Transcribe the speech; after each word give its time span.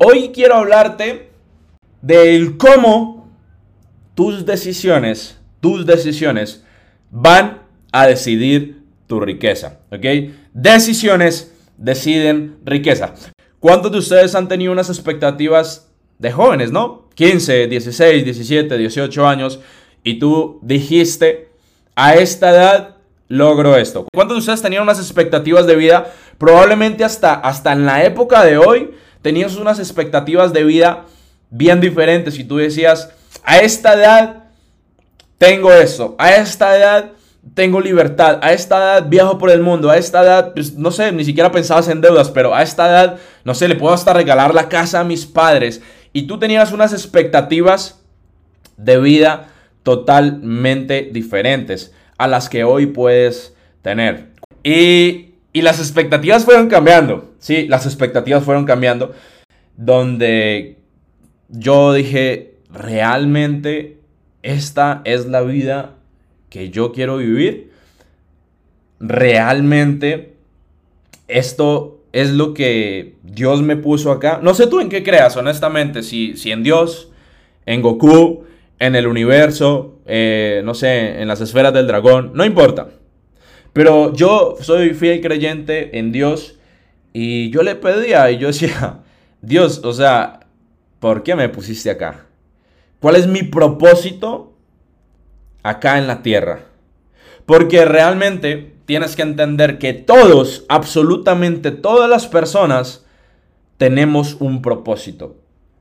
Hoy 0.00 0.30
quiero 0.34 0.56
hablarte 0.56 1.30
del 2.02 2.56
cómo 2.56 3.30
tus 4.14 4.44
decisiones, 4.44 5.38
tus 5.60 5.86
decisiones 5.86 6.64
van 7.10 7.62
a 7.92 8.06
decidir 8.06 8.82
tu 9.06 9.20
riqueza, 9.20 9.80
¿ok? 9.90 10.32
Decisiones 10.52 11.54
deciden 11.76 12.58
riqueza. 12.64 13.14
¿Cuántos 13.60 13.92
de 13.92 13.98
ustedes 13.98 14.34
han 14.34 14.48
tenido 14.48 14.72
unas 14.72 14.88
expectativas 14.88 15.90
de 16.18 16.32
jóvenes, 16.32 16.72
no? 16.72 17.08
15, 17.14 17.66
16, 17.66 18.24
17, 18.24 18.78
18 18.78 19.26
años 19.26 19.60
y 20.04 20.18
tú 20.18 20.60
dijiste, 20.62 21.48
a 21.96 22.14
esta 22.14 22.50
edad 22.50 22.96
logro 23.28 23.76
esto. 23.76 24.06
¿Cuántos 24.14 24.36
de 24.36 24.40
ustedes 24.40 24.62
tenían 24.62 24.82
unas 24.82 24.98
expectativas 24.98 25.66
de 25.66 25.76
vida? 25.76 26.12
Probablemente 26.38 27.04
hasta, 27.04 27.34
hasta 27.34 27.72
en 27.72 27.86
la 27.86 28.04
época 28.04 28.44
de 28.44 28.58
hoy 28.58 28.90
tenías 29.22 29.56
unas 29.56 29.78
expectativas 29.78 30.52
de 30.52 30.64
vida 30.64 31.04
bien 31.50 31.80
diferentes 31.80 32.38
y 32.38 32.44
tú 32.44 32.56
decías, 32.56 33.10
a 33.44 33.58
esta 33.58 33.94
edad 33.94 34.44
tengo 35.38 35.72
eso, 35.72 36.14
a 36.18 36.34
esta 36.34 36.76
edad 36.76 37.12
tengo 37.54 37.80
libertad, 37.80 38.38
a 38.42 38.52
esta 38.52 38.76
edad 38.76 39.08
viajo 39.08 39.38
por 39.38 39.50
el 39.50 39.62
mundo, 39.62 39.90
a 39.90 39.96
esta 39.96 40.22
edad, 40.22 40.52
pues, 40.54 40.74
no 40.74 40.90
sé, 40.90 41.12
ni 41.12 41.24
siquiera 41.24 41.52
pensabas 41.52 41.88
en 41.88 42.00
deudas, 42.00 42.30
pero 42.30 42.54
a 42.54 42.62
esta 42.62 42.88
edad, 42.88 43.18
no 43.44 43.54
sé, 43.54 43.68
le 43.68 43.76
puedo 43.76 43.94
hasta 43.94 44.12
regalar 44.12 44.54
la 44.54 44.68
casa 44.68 45.00
a 45.00 45.04
mis 45.04 45.26
padres. 45.26 45.80
Y 46.12 46.22
tú 46.22 46.38
tenías 46.38 46.72
unas 46.72 46.92
expectativas 46.92 48.02
de 48.76 48.98
vida 48.98 49.48
totalmente 49.82 51.08
diferentes 51.12 51.92
a 52.18 52.26
las 52.26 52.48
que 52.48 52.64
hoy 52.64 52.86
puedes 52.86 53.54
tener. 53.82 54.28
Y, 54.62 55.27
y 55.52 55.62
las 55.62 55.78
expectativas 55.78 56.44
fueron 56.44 56.68
cambiando, 56.68 57.32
sí, 57.38 57.66
las 57.68 57.86
expectativas 57.86 58.44
fueron 58.44 58.64
cambiando, 58.64 59.12
donde 59.76 60.78
yo 61.48 61.92
dije, 61.92 62.56
realmente 62.70 63.98
esta 64.42 65.02
es 65.04 65.26
la 65.26 65.42
vida 65.42 65.94
que 66.50 66.70
yo 66.70 66.92
quiero 66.92 67.18
vivir. 67.18 67.70
Realmente 69.00 70.34
esto 71.28 72.00
es 72.12 72.30
lo 72.30 72.54
que 72.54 73.14
Dios 73.22 73.62
me 73.62 73.76
puso 73.76 74.10
acá. 74.10 74.40
No 74.42 74.54
sé 74.54 74.66
tú 74.66 74.80
en 74.80 74.88
qué 74.88 75.02
creas, 75.02 75.36
honestamente, 75.36 76.02
si, 76.02 76.36
si 76.36 76.50
en 76.50 76.62
Dios, 76.62 77.10
en 77.66 77.82
Goku, 77.82 78.44
en 78.78 78.96
el 78.96 79.06
universo, 79.06 79.98
eh, 80.06 80.62
no 80.64 80.74
sé, 80.74 81.20
en 81.20 81.28
las 81.28 81.40
esferas 81.40 81.72
del 81.72 81.86
dragón, 81.86 82.32
no 82.34 82.44
importa. 82.44 82.88
Pero 83.78 84.12
yo 84.12 84.56
soy 84.60 84.92
fiel 84.92 85.20
creyente 85.20 86.00
en 86.00 86.10
Dios 86.10 86.56
y 87.12 87.50
yo 87.50 87.62
le 87.62 87.76
pedía 87.76 88.28
y 88.28 88.36
yo 88.36 88.48
decía, 88.48 89.02
Dios, 89.40 89.82
o 89.84 89.92
sea, 89.92 90.40
¿por 90.98 91.22
qué 91.22 91.36
me 91.36 91.48
pusiste 91.48 91.88
acá? 91.88 92.26
¿Cuál 92.98 93.14
es 93.14 93.28
mi 93.28 93.44
propósito 93.44 94.52
acá 95.62 95.96
en 95.96 96.08
la 96.08 96.22
tierra? 96.22 96.62
Porque 97.46 97.84
realmente 97.84 98.74
tienes 98.84 99.14
que 99.14 99.22
entender 99.22 99.78
que 99.78 99.92
todos, 99.92 100.64
absolutamente 100.68 101.70
todas 101.70 102.10
las 102.10 102.26
personas, 102.26 103.06
tenemos 103.76 104.38
un 104.40 104.60
propósito. 104.60 105.36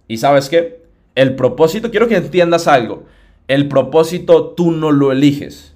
¿Y 0.07 0.17
sabes 0.17 0.49
qué? 0.49 0.83
El 1.16 1.35
propósito, 1.35 1.89
quiero 1.89 2.07
que 2.07 2.17
entiendas 2.17 2.67
algo. 2.67 3.05
El 3.47 3.67
propósito 3.67 4.49
tú 4.49 4.72
no 4.72 4.91
lo 4.91 5.11
eliges. 5.11 5.73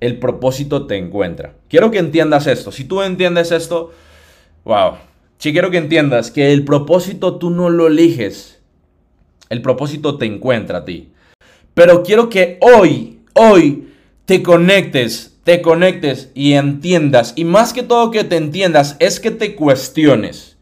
El 0.00 0.18
propósito 0.18 0.86
te 0.86 0.96
encuentra. 0.96 1.54
Quiero 1.68 1.90
que 1.90 1.98
entiendas 1.98 2.46
esto. 2.46 2.70
Si 2.70 2.84
tú 2.84 3.02
entiendes 3.02 3.50
esto, 3.52 3.92
wow. 4.64 4.94
Sí 5.38 5.52
quiero 5.52 5.70
que 5.70 5.78
entiendas 5.78 6.30
que 6.30 6.52
el 6.52 6.64
propósito 6.64 7.36
tú 7.36 7.50
no 7.50 7.70
lo 7.70 7.86
eliges. 7.86 8.60
El 9.48 9.62
propósito 9.62 10.16
te 10.18 10.26
encuentra 10.26 10.78
a 10.78 10.84
ti. 10.84 11.10
Pero 11.74 12.02
quiero 12.02 12.28
que 12.28 12.58
hoy, 12.60 13.20
hoy, 13.34 13.88
te 14.24 14.42
conectes, 14.42 15.38
te 15.44 15.62
conectes 15.62 16.30
y 16.34 16.54
entiendas. 16.54 17.32
Y 17.36 17.44
más 17.44 17.72
que 17.72 17.82
todo 17.82 18.10
que 18.10 18.24
te 18.24 18.36
entiendas, 18.36 18.96
es 18.98 19.20
que 19.20 19.30
te 19.30 19.54
cuestiones. 19.54 20.56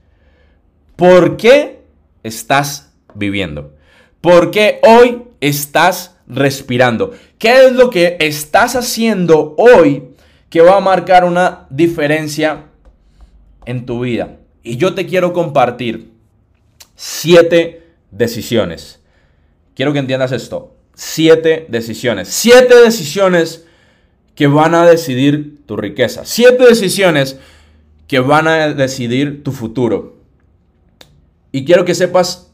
¿Por 0.97 1.37
qué 1.37 1.83
estás 2.23 2.93
viviendo? 3.15 3.75
¿Por 4.21 4.51
qué 4.51 4.81
hoy 4.83 5.23
estás 5.41 6.14
respirando? 6.27 7.13
¿Qué 7.39 7.67
es 7.67 7.73
lo 7.73 7.91
que 7.91 8.17
estás 8.21 8.77
haciendo 8.77 9.55
hoy 9.59 10.05
que 10.51 10.61
va 10.61 10.77
a 10.77 10.81
marcar 10.81 11.25
una 11.25 11.67
diferencia 11.71 12.67
en 13.67 13.87
tu 13.87 14.01
vida? 14.01 14.39
Y 14.63 14.77
yo 14.77 14.95
te 14.95 15.07
quiero 15.07 15.33
compartir 15.33 16.13
siete 16.95 17.83
decisiones. 18.11 19.01
Quiero 19.75 19.93
que 19.93 19.99
entiendas 19.99 20.33
esto. 20.33 20.75
Siete 20.95 21.67
decisiones. 21.69 22.29
Siete 22.29 22.75
decisiones 22.83 23.67
que 24.35 24.47
van 24.47 24.75
a 24.75 24.87
decidir 24.87 25.65
tu 25.67 25.77
riqueza. 25.77 26.25
Siete 26.25 26.65
decisiones 26.65 27.39
que 28.07 28.21
van 28.21 28.49
a 28.49 28.69
decidir 28.75 29.43
tu 29.43 29.53
futuro. 29.53 30.17
Y 31.53 31.65
quiero 31.65 31.85
que 31.85 31.95
sepas 31.95 32.51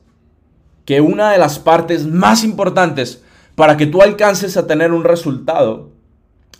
que 0.84 1.00
una 1.00 1.32
de 1.32 1.38
las 1.38 1.58
partes 1.58 2.06
más 2.06 2.44
importantes 2.44 3.22
para 3.60 3.76
que 3.76 3.84
tú 3.84 4.00
alcances 4.00 4.56
a 4.56 4.66
tener 4.66 4.90
un 4.90 5.04
resultado 5.04 5.90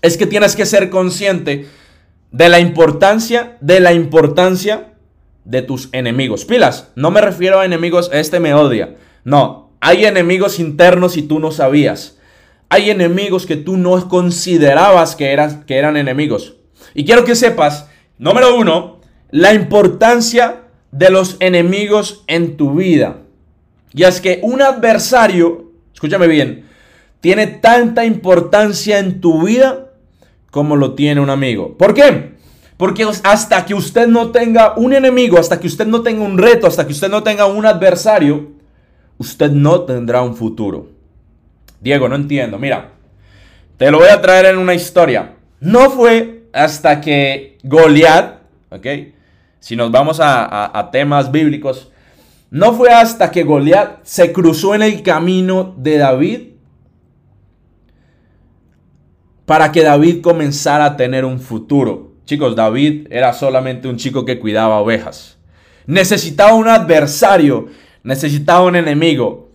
es 0.03 0.19
que 0.19 0.27
tienes 0.27 0.55
que 0.55 0.67
ser 0.67 0.91
consciente 0.91 1.67
de 2.31 2.51
la 2.51 2.61
importancia, 2.61 3.57
de 3.63 3.81
la 3.81 3.95
importancia 3.95 4.93
de 5.47 5.63
tus 5.63 5.89
enemigos. 5.93 6.45
Pilas, 6.45 6.91
no 6.97 7.11
me 7.11 7.23
refiero 7.23 7.59
a 7.59 7.65
enemigos, 7.65 8.11
este 8.13 8.39
me 8.39 8.53
odia. 8.53 8.97
No, 9.25 9.71
hay 9.81 10.05
enemigos 10.05 10.61
internos 10.61 11.17
y 11.17 11.23
tú 11.23 11.41
no 11.41 11.53
sabías. 11.53 12.19
Hay 12.69 12.91
enemigos 12.91 13.47
que 13.47 13.57
tú 13.57 13.79
no 13.79 14.07
considerabas 14.07 15.17
que, 15.17 15.35
que 15.67 15.77
eran 15.79 15.97
enemigos. 15.97 16.57
Y 16.93 17.07
quiero 17.07 17.25
que 17.25 17.35
sepas, 17.35 17.89
número 18.19 18.55
uno, 18.55 19.01
la 19.31 19.55
importancia 19.55 20.65
de 20.93 21.09
los 21.09 21.39
enemigos 21.41 22.25
en 22.27 22.59
tu 22.59 22.75
vida. 22.75 23.23
Y 23.95 24.03
es 24.03 24.21
que 24.21 24.41
un 24.43 24.61
adversario, 24.61 25.73
escúchame 25.95 26.27
bien, 26.27 26.69
tiene 27.21 27.47
tanta 27.47 28.05
importancia 28.05 28.99
en 28.99 29.21
tu 29.21 29.47
vida 29.47 29.91
como 30.51 30.77
lo 30.77 30.95
tiene 30.95 31.21
un 31.21 31.31
amigo. 31.31 31.77
¿Por 31.77 31.95
qué? 31.95 32.35
Porque 32.77 33.07
hasta 33.25 33.67
que 33.67 33.75
usted 33.75 34.09
no 34.09 34.31
tenga 34.31 34.75
un 34.77 34.93
enemigo, 34.95 35.39
hasta 35.39 35.61
que 35.61 35.67
usted 35.67 35.87
no 35.87 36.03
tenga 36.03 36.23
un 36.23 36.39
reto, 36.39 36.67
hasta 36.67 36.87
que 36.87 36.93
usted 36.93 37.11
no 37.11 37.23
tenga 37.23 37.47
un 37.47 37.67
adversario, 37.67 38.53
usted 39.19 39.51
no 39.51 39.83
tendrá 39.83 40.23
un 40.23 40.35
futuro. 40.35 40.89
Diego, 41.81 42.09
no 42.09 42.17
entiendo. 42.17 42.59
Mira, 42.59 42.93
te 43.77 43.91
lo 43.91 43.99
voy 43.99 44.09
a 44.09 44.21
traer 44.21 44.47
en 44.47 44.59
una 44.59 44.75
historia. 44.75 45.35
No 45.61 45.91
fue 45.91 46.45
hasta 46.53 47.01
que 47.01 47.59
Goliat, 47.63 48.41
¿ok? 48.71 48.87
Si 49.59 49.77
nos 49.77 49.91
vamos 49.91 50.19
a, 50.23 50.89
temas 50.91 51.31
bíblicos, 51.31 51.91
no 52.51 52.73
fue 52.73 52.91
hasta 52.91 53.31
que 53.31 53.45
Goliat 53.45 54.01
se 54.05 54.33
cruzó 54.33 54.75
en 54.75 54.83
el 54.83 55.03
camino 55.03 55.75
de 55.77 55.99
David 55.99 56.50
para 59.51 59.73
que 59.73 59.83
David 59.83 60.21
comenzara 60.21 60.85
a 60.85 60.97
tener 60.97 61.25
un 61.25 61.41
futuro. 61.41 62.13
Chicos, 62.25 62.55
David 62.55 63.09
era 63.11 63.33
solamente 63.33 63.89
un 63.89 63.97
chico 63.97 64.25
que 64.25 64.39
cuidaba 64.39 64.79
ovejas. 64.79 65.39
Necesitaba 65.87 66.55
un 66.55 66.69
adversario, 66.69 67.67
necesitaba 68.05 68.63
un 68.63 68.77
enemigo 68.77 69.51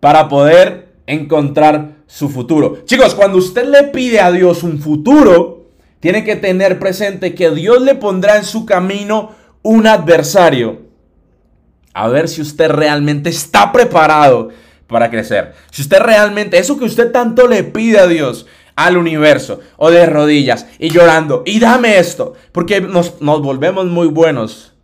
para 0.00 0.28
poder 0.28 0.88
encontrar 1.06 1.92
su 2.08 2.28
futuro. 2.28 2.82
Chicos, 2.86 3.14
cuando 3.14 3.38
usted 3.38 3.68
le 3.68 3.84
pide 3.84 4.18
a 4.18 4.32
Dios 4.32 4.64
un 4.64 4.80
futuro, 4.80 5.68
tiene 6.00 6.24
que 6.24 6.34
tener 6.34 6.80
presente 6.80 7.32
que 7.36 7.52
Dios 7.52 7.80
le 7.82 7.94
pondrá 7.94 8.38
en 8.38 8.44
su 8.44 8.66
camino 8.66 9.30
un 9.62 9.86
adversario 9.86 10.80
a 11.94 12.08
ver 12.08 12.26
si 12.26 12.42
usted 12.42 12.68
realmente 12.68 13.30
está 13.30 13.70
preparado 13.70 14.48
para 14.88 15.08
crecer. 15.08 15.54
Si 15.70 15.82
usted 15.82 16.00
realmente, 16.00 16.58
eso 16.58 16.76
que 16.76 16.84
usted 16.84 17.12
tanto 17.12 17.46
le 17.46 17.62
pide 17.62 18.00
a 18.00 18.08
Dios, 18.08 18.46
al 18.76 18.96
universo, 18.96 19.60
o 19.76 19.90
de 19.90 20.06
rodillas 20.06 20.66
y 20.78 20.90
llorando, 20.90 21.42
y 21.44 21.58
dame 21.58 21.98
esto, 21.98 22.34
porque 22.52 22.80
nos, 22.80 23.20
nos 23.20 23.42
volvemos 23.42 23.86
muy 23.86 24.06
buenos 24.06 24.74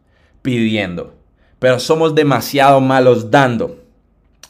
pidiendo, 0.42 1.14
pero 1.58 1.78
somos 1.78 2.14
demasiado 2.14 2.80
malos 2.80 3.30
dando. 3.30 3.78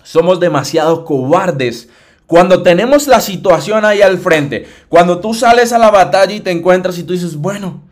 Somos 0.04 0.40
demasiado 0.40 1.04
cobardes 1.04 1.88
cuando 2.26 2.62
tenemos 2.62 3.08
la 3.08 3.20
situación 3.20 3.84
ahí 3.84 4.00
al 4.00 4.18
frente, 4.18 4.66
cuando 4.88 5.20
tú 5.20 5.34
sales 5.34 5.72
a 5.72 5.78
la 5.78 5.90
batalla 5.90 6.32
y 6.32 6.40
te 6.40 6.50
encuentras 6.50 6.96
y 6.98 7.02
tú 7.02 7.12
dices, 7.12 7.36
bueno, 7.36 7.82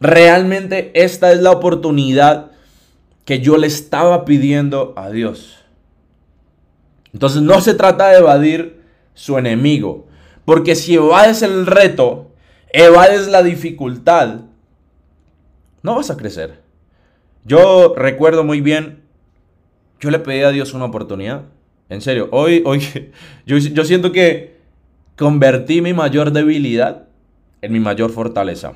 realmente 0.00 0.90
esta 0.94 1.32
es 1.32 1.40
la 1.40 1.50
oportunidad 1.50 2.52
que 3.26 3.40
yo 3.40 3.58
le 3.58 3.66
estaba 3.66 4.24
pidiendo 4.24 4.94
a 4.96 5.10
Dios. 5.10 5.58
Entonces 7.12 7.42
no 7.42 7.60
se 7.60 7.74
trata 7.74 8.08
de 8.08 8.18
evadir 8.18 8.82
su 9.12 9.36
enemigo, 9.36 10.06
porque 10.44 10.74
si 10.74 10.94
evades 10.94 11.42
el 11.42 11.66
reto, 11.66 12.30
evades 12.72 13.28
la 13.28 13.42
dificultad, 13.42 14.40
no 15.82 15.94
vas 15.94 16.10
a 16.10 16.16
crecer. 16.16 16.62
Yo 17.44 17.94
recuerdo 17.96 18.44
muy 18.44 18.60
bien, 18.60 19.02
yo 20.00 20.10
le 20.10 20.18
pedí 20.18 20.42
a 20.42 20.50
Dios 20.50 20.74
una 20.74 20.86
oportunidad. 20.86 21.42
En 21.88 22.00
serio, 22.00 22.28
hoy, 22.32 22.62
hoy 22.64 22.80
yo, 23.46 23.58
yo 23.58 23.84
siento 23.84 24.12
que 24.12 24.58
convertí 25.16 25.80
mi 25.80 25.92
mayor 25.92 26.32
debilidad 26.32 27.06
en 27.62 27.72
mi 27.72 27.80
mayor 27.80 28.10
fortaleza. 28.10 28.74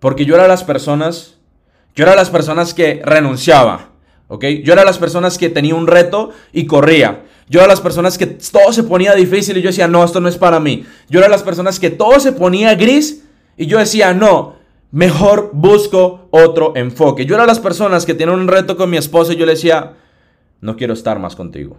Porque 0.00 0.24
yo 0.24 0.34
era 0.34 0.48
las 0.48 0.64
personas, 0.64 1.38
yo 1.94 2.04
era 2.04 2.14
las 2.14 2.30
personas 2.30 2.74
que 2.74 3.02
renunciaba, 3.04 3.90
¿ok? 4.28 4.44
Yo 4.62 4.72
era 4.72 4.84
las 4.84 4.98
personas 4.98 5.38
que 5.38 5.50
tenía 5.50 5.74
un 5.74 5.86
reto 5.86 6.30
y 6.52 6.66
corría. 6.66 7.24
Yo 7.48 7.60
era 7.60 7.68
las 7.68 7.80
personas 7.80 8.16
que 8.16 8.26
todo 8.26 8.72
se 8.72 8.84
ponía 8.84 9.14
difícil 9.14 9.56
y 9.56 9.62
yo 9.62 9.68
decía, 9.68 9.88
no, 9.88 10.02
esto 10.04 10.20
no 10.20 10.28
es 10.28 10.38
para 10.38 10.60
mí. 10.60 10.84
Yo 11.08 11.20
era 11.20 11.28
las 11.28 11.42
personas 11.42 11.78
que 11.78 11.90
todo 11.90 12.18
se 12.20 12.32
ponía 12.32 12.74
gris 12.74 13.24
y 13.56 13.66
yo 13.66 13.78
decía, 13.78 14.14
no, 14.14 14.56
mejor 14.90 15.50
busco 15.52 16.28
otro 16.30 16.72
enfoque. 16.76 17.26
Yo 17.26 17.34
era 17.34 17.46
las 17.46 17.60
personas 17.60 18.06
que 18.06 18.14
tienen 18.14 18.38
un 18.38 18.48
reto 18.48 18.76
con 18.76 18.90
mi 18.90 18.96
esposa 18.96 19.32
y 19.32 19.36
yo 19.36 19.46
le 19.46 19.52
decía, 19.52 19.94
no 20.60 20.76
quiero 20.76 20.94
estar 20.94 21.18
más 21.18 21.36
contigo. 21.36 21.76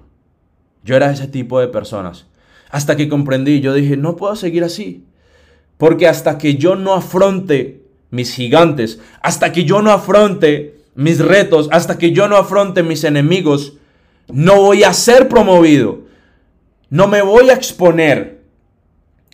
Yo 0.83 0.95
era 0.95 1.11
ese 1.11 1.27
tipo 1.27 1.59
de 1.59 1.67
personas. 1.67 2.27
Hasta 2.69 2.95
que 2.95 3.09
comprendí, 3.09 3.61
yo 3.61 3.73
dije, 3.73 3.97
no 3.97 4.15
puedo 4.15 4.35
seguir 4.35 4.63
así. 4.63 5.05
Porque 5.77 6.07
hasta 6.07 6.37
que 6.37 6.55
yo 6.55 6.75
no 6.75 6.93
afronte 6.93 7.83
mis 8.11 8.33
gigantes, 8.33 8.99
hasta 9.21 9.51
que 9.51 9.65
yo 9.65 9.81
no 9.81 9.91
afronte 9.91 10.75
mis 10.93 11.19
retos, 11.19 11.67
hasta 11.71 11.97
que 11.97 12.11
yo 12.11 12.27
no 12.27 12.37
afronte 12.37 12.83
mis 12.83 13.03
enemigos, 13.03 13.74
no 14.27 14.61
voy 14.61 14.83
a 14.83 14.93
ser 14.93 15.27
promovido. 15.27 16.05
No 16.89 17.07
me 17.07 17.21
voy 17.21 17.49
a 17.49 17.53
exponer. 17.53 18.43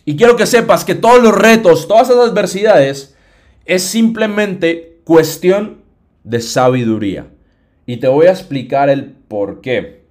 Y 0.04 0.16
quiero 0.16 0.36
que 0.36 0.46
sepas 0.46 0.84
que 0.84 0.94
todos 0.94 1.22
los 1.22 1.34
retos, 1.34 1.86
todas 1.86 2.10
esas 2.10 2.30
adversidades, 2.30 3.16
es 3.64 3.82
simplemente 3.82 5.00
cuestión 5.04 5.82
de 6.24 6.40
sabiduría. 6.40 7.26
Y 7.86 7.98
te 7.98 8.08
voy 8.08 8.26
a 8.26 8.32
explicar 8.32 8.88
el 8.88 9.04
por 9.04 9.60
qué. 9.60 10.02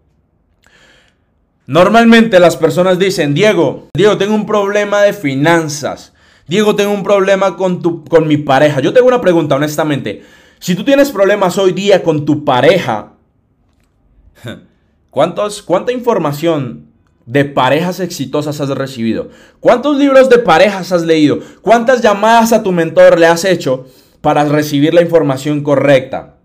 Normalmente 1.67 2.39
las 2.39 2.57
personas 2.57 2.99
dicen, 2.99 3.33
Diego, 3.33 3.87
Diego, 3.93 4.17
tengo 4.17 4.35
un 4.35 4.45
problema 4.45 5.01
de 5.01 5.13
finanzas. 5.13 6.13
Diego, 6.47 6.75
tengo 6.75 6.91
un 6.91 7.03
problema 7.03 7.55
con, 7.55 7.81
tu, 7.81 8.03
con 8.03 8.27
mi 8.27 8.37
pareja. 8.37 8.81
Yo 8.81 8.93
tengo 8.93 9.07
una 9.07 9.21
pregunta, 9.21 9.55
honestamente. 9.55 10.21
Si 10.59 10.75
tú 10.75 10.83
tienes 10.83 11.11
problemas 11.11 11.57
hoy 11.57 11.71
día 11.71 12.03
con 12.03 12.25
tu 12.25 12.43
pareja, 12.43 13.13
¿Cuántos, 15.11 15.61
¿Cuánta 15.61 15.91
información 15.91 16.87
de 17.25 17.43
parejas 17.45 17.99
exitosas 17.99 18.61
has 18.61 18.69
recibido? 18.69 19.29
¿Cuántos 19.59 19.97
libros 19.97 20.29
de 20.29 20.39
parejas 20.39 20.93
has 20.93 21.03
leído? 21.03 21.39
¿Cuántas 21.61 22.01
llamadas 22.01 22.53
a 22.53 22.63
tu 22.63 22.71
mentor 22.71 23.19
le 23.19 23.27
has 23.27 23.43
hecho 23.43 23.87
para 24.21 24.45
recibir 24.45 24.93
la 24.93 25.01
información 25.01 25.63
correcta? 25.63 26.37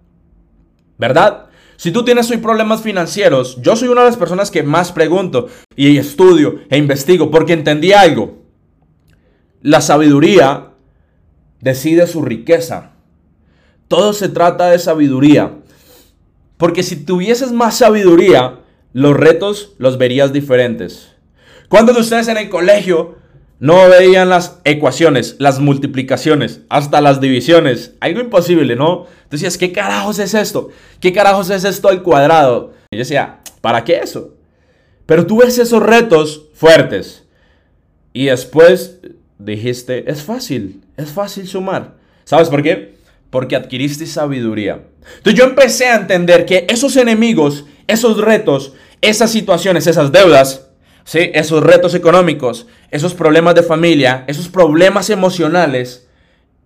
¿Verdad? 0.98 1.46
Si 1.76 1.92
tú 1.92 2.04
tienes 2.04 2.28
hoy 2.30 2.38
problemas 2.38 2.82
financieros, 2.82 3.56
yo 3.62 3.76
soy 3.76 3.88
una 3.88 4.00
de 4.00 4.08
las 4.08 4.16
personas 4.16 4.50
que 4.50 4.64
más 4.64 4.90
pregunto 4.90 5.46
y 5.76 5.96
estudio 5.96 6.60
e 6.68 6.76
investigo 6.76 7.30
porque 7.30 7.52
entendí 7.52 7.92
algo. 7.92 8.42
La 9.62 9.80
sabiduría 9.80 10.72
decide 11.60 12.08
su 12.08 12.22
riqueza. 12.22 12.92
Todo 13.86 14.12
se 14.12 14.28
trata 14.28 14.70
de 14.70 14.80
sabiduría. 14.80 15.52
Porque 16.56 16.82
si 16.82 16.96
tuvieses 16.96 17.52
más 17.52 17.78
sabiduría, 17.78 18.60
los 18.92 19.16
retos 19.16 19.74
los 19.78 19.98
verías 19.98 20.32
diferentes. 20.32 21.12
¿Cuántos 21.68 21.96
de 21.96 22.00
ustedes 22.00 22.28
en 22.28 22.38
el 22.38 22.48
colegio 22.48 23.16
no 23.58 23.88
veían 23.88 24.28
las 24.28 24.60
ecuaciones, 24.64 25.36
las 25.38 25.60
multiplicaciones, 25.60 26.62
hasta 26.68 27.00
las 27.00 27.20
divisiones? 27.20 27.94
Algo 28.00 28.20
imposible, 28.20 28.76
¿no? 28.76 29.06
Decías, 29.30 29.58
¿qué 29.58 29.72
carajos 29.72 30.18
es 30.18 30.32
esto? 30.34 30.70
¿Qué 31.00 31.12
carajos 31.12 31.50
es 31.50 31.64
esto 31.64 31.88
al 31.88 32.02
cuadrado? 32.02 32.72
Y 32.90 32.96
yo 32.96 33.00
decía, 33.00 33.40
¿para 33.60 33.84
qué 33.84 33.98
eso? 33.98 34.34
Pero 35.04 35.26
tú 35.26 35.38
ves 35.40 35.58
esos 35.58 35.82
retos 35.82 36.46
fuertes. 36.54 37.24
Y 38.12 38.26
después 38.26 38.98
dijiste, 39.38 40.10
es 40.10 40.22
fácil, 40.22 40.82
es 40.96 41.10
fácil 41.10 41.46
sumar. 41.46 41.96
¿Sabes 42.24 42.48
por 42.48 42.62
qué? 42.62 42.95
Porque 43.36 43.54
adquiriste 43.54 44.06
sabiduría. 44.06 44.80
Entonces 45.18 45.38
yo 45.38 45.44
empecé 45.44 45.88
a 45.88 45.96
entender 45.96 46.46
que 46.46 46.66
esos 46.70 46.96
enemigos, 46.96 47.66
esos 47.86 48.16
retos, 48.16 48.72
esas 49.02 49.30
situaciones, 49.30 49.86
esas 49.86 50.10
deudas, 50.10 50.70
¿sí? 51.04 51.32
esos 51.34 51.62
retos 51.62 51.94
económicos, 51.94 52.66
esos 52.90 53.12
problemas 53.12 53.54
de 53.54 53.62
familia, 53.62 54.24
esos 54.26 54.48
problemas 54.48 55.10
emocionales, 55.10 56.08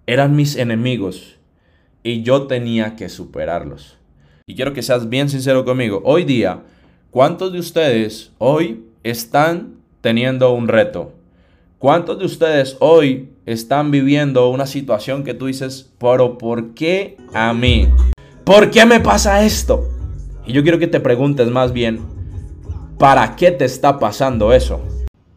eran 0.07 0.37
mis 0.37 0.55
enemigos 0.55 1.39
y 2.05 2.23
yo 2.23 2.47
tenía 2.47 2.95
que 2.95 3.09
superarlos. 3.09 3.99
Y 4.47 4.55
quiero 4.55 4.73
que 4.73 4.83
seas 4.83 5.09
bien 5.09 5.29
sincero 5.29 5.65
conmigo. 5.65 6.01
Hoy 6.05 6.23
día, 6.23 6.63
¿cuántos 7.11 7.53
de 7.53 7.59
ustedes 7.59 8.31
hoy 8.39 8.85
están 9.03 9.75
teniendo 10.03 10.53
un 10.53 10.69
reto? 10.69 11.15
¿Cuántos 11.81 12.19
de 12.19 12.27
ustedes 12.27 12.77
hoy 12.81 13.31
están 13.47 13.91
viviendo 13.91 14.51
una 14.51 14.67
situación 14.67 15.25
que 15.25 15.33
tú 15.33 15.47
dices, 15.47 15.91
pero 15.99 16.37
¿por 16.37 16.75
qué 16.75 17.17
a 17.33 17.55
mí? 17.55 17.89
¿Por 18.45 18.71
qué 18.71 18.85
me 18.85 19.01
pasa 19.01 19.47
esto? 19.47 19.89
Y 20.45 20.53
yo 20.53 20.63
quiero 20.63 20.79
que 20.79 20.89
te 20.89 21.01
preguntes 21.01 21.49
más 21.49 21.73
bien, 21.73 22.01
¿para 22.99 23.35
qué 23.35 23.51
te 23.51 23.65
está 23.65 23.99
pasando 23.99 24.53
eso? 24.53 24.83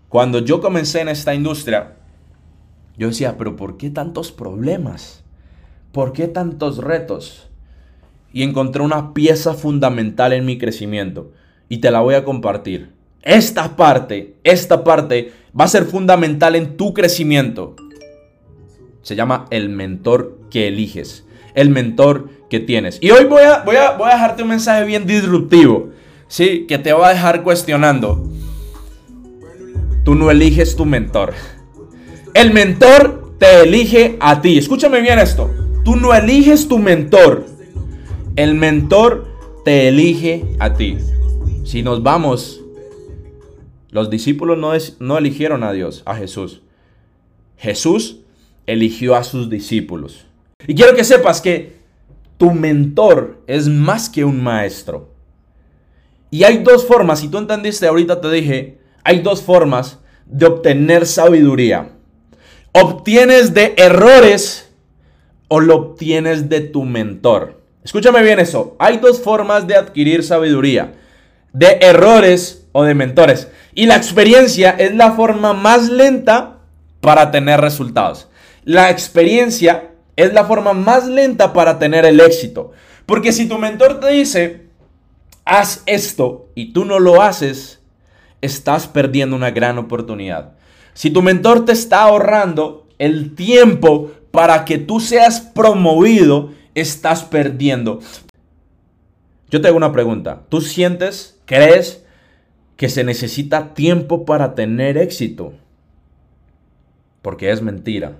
Cuando 0.09 0.39
yo 0.39 0.59
comencé 0.59 0.99
en 0.99 1.07
esta 1.07 1.33
industria, 1.33 1.95
yo 2.97 3.07
decía, 3.07 3.37
pero 3.37 3.55
¿por 3.55 3.77
qué 3.77 3.89
tantos 3.89 4.33
problemas? 4.33 5.23
¿Por 5.93 6.11
qué 6.11 6.27
tantos 6.27 6.79
retos? 6.79 7.47
Y 8.33 8.43
encontré 8.43 8.83
una 8.83 9.13
pieza 9.13 9.53
fundamental 9.53 10.33
en 10.33 10.43
mi 10.43 10.57
crecimiento 10.57 11.31
y 11.69 11.77
te 11.77 11.89
la 11.89 12.01
voy 12.01 12.15
a 12.15 12.25
compartir. 12.25 12.91
Esta 13.21 13.77
parte, 13.77 14.35
esta 14.43 14.83
parte 14.83 15.31
va 15.59 15.65
a 15.65 15.67
ser 15.67 15.85
fundamental 15.85 16.55
en 16.55 16.77
tu 16.77 16.93
crecimiento. 16.93 17.75
Se 19.01 19.15
llama 19.15 19.45
el 19.49 19.69
mentor 19.69 20.39
que 20.49 20.67
eliges. 20.67 21.25
El 21.53 21.69
mentor 21.69 22.29
que 22.49 22.59
tienes. 22.59 22.97
Y 23.01 23.11
hoy 23.11 23.25
voy 23.25 23.43
a, 23.43 23.63
voy 23.63 23.75
a, 23.75 23.91
voy 23.91 24.09
a 24.09 24.13
dejarte 24.13 24.43
un 24.43 24.49
mensaje 24.49 24.85
bien 24.85 25.05
disruptivo. 25.05 25.89
¿Sí? 26.27 26.65
Que 26.67 26.79
te 26.79 26.93
va 26.93 27.09
a 27.09 27.13
dejar 27.13 27.43
cuestionando. 27.43 28.27
Tú 30.03 30.15
no 30.15 30.31
eliges 30.31 30.75
tu 30.75 30.85
mentor. 30.85 31.33
El 32.33 32.51
mentor 32.53 33.35
te 33.37 33.61
elige 33.61 34.17
a 34.19 34.41
ti. 34.41 34.57
Escúchame 34.57 35.01
bien 35.01 35.19
esto. 35.19 35.51
Tú 35.85 35.95
no 35.95 36.13
eliges 36.13 36.67
tu 36.67 36.79
mentor. 36.79 37.45
El 38.35 38.55
mentor 38.55 39.27
te 39.63 39.89
elige 39.89 40.45
a 40.59 40.73
ti. 40.73 40.97
Si 41.63 41.83
nos 41.83 42.01
vamos, 42.01 42.62
los 43.93 44.09
discípulos 44.09 44.57
no, 44.99 45.17
eligieron 45.17 45.63
a 45.63 45.71
Dios, 45.71 46.01
a 46.07 46.15
Jesús. 46.15 46.63
Jesús 47.57 48.21
eligió 48.65 49.15
a 49.15 49.23
sus 49.23 49.51
discípulos. 49.51 50.25
Y 50.67 50.73
quiero 50.73 50.95
que 50.95 51.03
sepas 51.03 51.41
que 51.41 51.77
tu 52.37 52.51
mentor 52.51 53.43
es 53.45 53.67
más 53.67 54.09
que 54.09 54.25
un 54.25 54.41
maestro. 54.41 55.11
Y 56.31 56.43
hay 56.43 56.63
dos 56.63 56.87
formas, 56.87 57.19
si 57.19 57.27
tú 57.27 57.37
entendiste, 57.37 57.85
ahorita 57.85 58.19
te 58.19 58.31
dije, 58.31 58.79
hay 59.03 59.19
dos 59.19 59.43
formas 59.43 59.99
de 60.25 60.47
obtener 60.47 61.05
sabiduría. 61.05 61.91
Obtienes 62.71 63.53
de 63.53 63.75
errores 63.77 64.73
o 65.49 65.59
lo 65.59 65.75
obtienes 65.75 66.49
de 66.49 66.61
tu 66.61 66.83
mentor. 66.83 67.61
Escúchame 67.83 68.23
bien 68.23 68.39
eso. 68.39 68.75
Hay 68.79 68.97
dos 68.97 69.21
formas 69.21 69.67
de 69.67 69.75
adquirir 69.75 70.23
sabiduría. 70.23 70.95
De 71.53 71.77
errores 71.81 72.67
o 72.73 72.83
de 72.83 72.93
mentores. 72.93 73.47
Y 73.73 73.85
la 73.85 73.95
experiencia 73.95 74.71
es 74.71 74.93
la 74.93 75.13
forma 75.13 75.53
más 75.53 75.89
lenta 75.89 76.57
para 76.99 77.31
tener 77.31 77.61
resultados. 77.61 78.27
La 78.65 78.89
experiencia 78.89 79.91
es 80.15 80.33
la 80.33 80.45
forma 80.45 80.73
más 80.73 81.07
lenta 81.07 81.53
para 81.53 81.79
tener 81.79 82.05
el 82.05 82.19
éxito. 82.19 82.71
Porque 83.05 83.31
si 83.31 83.47
tu 83.47 83.57
mentor 83.57 83.99
te 83.99 84.09
dice, 84.09 84.67
haz 85.45 85.83
esto 85.85 86.49
y 86.55 86.73
tú 86.73 86.85
no 86.85 86.99
lo 86.99 87.21
haces, 87.21 87.79
estás 88.41 88.87
perdiendo 88.87 89.35
una 89.35 89.51
gran 89.51 89.77
oportunidad. 89.77 90.53
Si 90.93 91.09
tu 91.09 91.21
mentor 91.21 91.65
te 91.65 91.71
está 91.71 92.03
ahorrando 92.03 92.87
el 92.99 93.35
tiempo 93.35 94.11
para 94.31 94.65
que 94.65 94.77
tú 94.77 94.99
seas 94.99 95.41
promovido 95.41 96.51
estás 96.75 97.23
perdiendo. 97.23 97.99
Yo 99.53 99.61
te 99.61 99.67
hago 99.67 99.77
una 99.77 99.91
pregunta. 99.91 100.41
¿Tú 100.49 100.61
sientes, 100.61 101.39
crees 101.45 102.03
que 102.75 102.89
se 102.89 103.03
necesita 103.03 103.75
tiempo 103.75 104.25
para 104.25 104.55
tener 104.55 104.97
éxito? 104.97 105.53
Porque 107.21 107.51
es 107.51 107.61
mentira. 107.61 108.13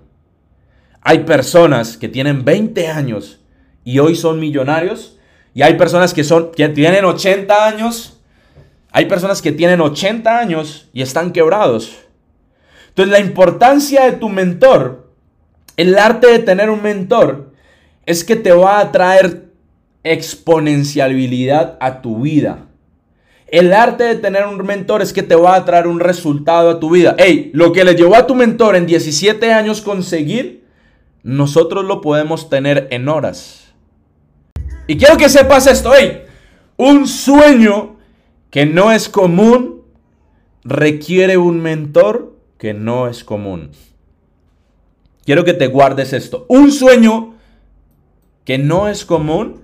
Hay 1.02 1.22
personas 1.22 1.98
que 1.98 2.08
tienen 2.08 2.46
20 2.46 2.88
años 2.88 3.40
y 3.84 3.98
hoy 3.98 4.16
son 4.16 4.40
millonarios. 4.40 5.18
Y 5.56 5.64
hay 5.64 5.74
personas 5.74 6.14
que, 6.14 6.24
son, 6.24 6.52
que 6.52 6.70
tienen 6.70 7.04
80 7.04 7.66
años. 7.66 8.22
Hay 8.92 9.08
personas 9.08 9.42
que 9.42 9.52
tienen 9.52 9.82
80 9.82 10.38
años 10.38 10.88
y 10.94 11.02
están 11.02 11.32
quebrados. 11.32 11.98
Entonces 12.90 13.12
la 13.12 13.20
importancia 13.20 14.06
de 14.06 14.12
tu 14.12 14.30
mentor, 14.30 15.12
el 15.78 15.98
arte 15.98 16.28
de 16.28 16.38
tener 16.38 16.70
un 16.70 16.84
mentor, 16.84 17.54
es 18.06 18.24
que 18.24 18.36
te 18.36 18.52
va 18.52 18.80
a 18.80 18.92
traer 18.92 19.53
exponencialidad 20.04 21.78
a 21.80 22.02
tu 22.02 22.22
vida. 22.22 22.68
El 23.48 23.72
arte 23.72 24.04
de 24.04 24.16
tener 24.16 24.46
un 24.46 24.58
mentor 24.66 25.02
es 25.02 25.14
que 25.14 25.24
te 25.24 25.36
va 25.36 25.56
a 25.56 25.66
traer 25.66 25.88
un 25.88 26.00
resultado 26.00 26.72
a 26.72 26.80
tu 26.80 26.90
vida. 26.90 27.16
Hey, 27.18 27.52
lo 27.54 27.72
que 27.72 27.84
le 27.84 27.96
llevó 27.96 28.16
a 28.16 28.26
tu 28.26 28.36
mentor 28.36 28.76
en 28.76 28.86
17 28.86 29.54
años 29.54 29.82
conseguir, 29.82 30.66
nosotros 31.22 31.86
lo 31.86 32.02
podemos 32.02 32.50
tener 32.50 32.88
en 32.92 33.08
horas. 33.08 33.74
Y 34.88 34.98
quiero 34.98 35.18
que 35.18 35.30
sepas 35.30 35.68
esto, 35.68 35.92
hey, 35.96 36.24
un 36.78 37.08
sueño 37.08 37.98
que 38.50 38.66
no 38.66 38.92
es 38.92 39.08
común 39.08 39.84
requiere 40.64 41.38
un 41.38 41.62
mentor 41.62 42.36
que 42.58 42.74
no 42.74 43.08
es 43.08 43.24
común. 43.24 43.72
Quiero 45.26 45.46
que 45.46 45.54
te 45.54 45.68
guardes 45.68 46.14
esto. 46.14 46.46
Un 46.50 46.72
sueño 46.72 47.36
que 48.46 48.58
no 48.58 48.90
es 48.90 49.06
común 49.06 49.63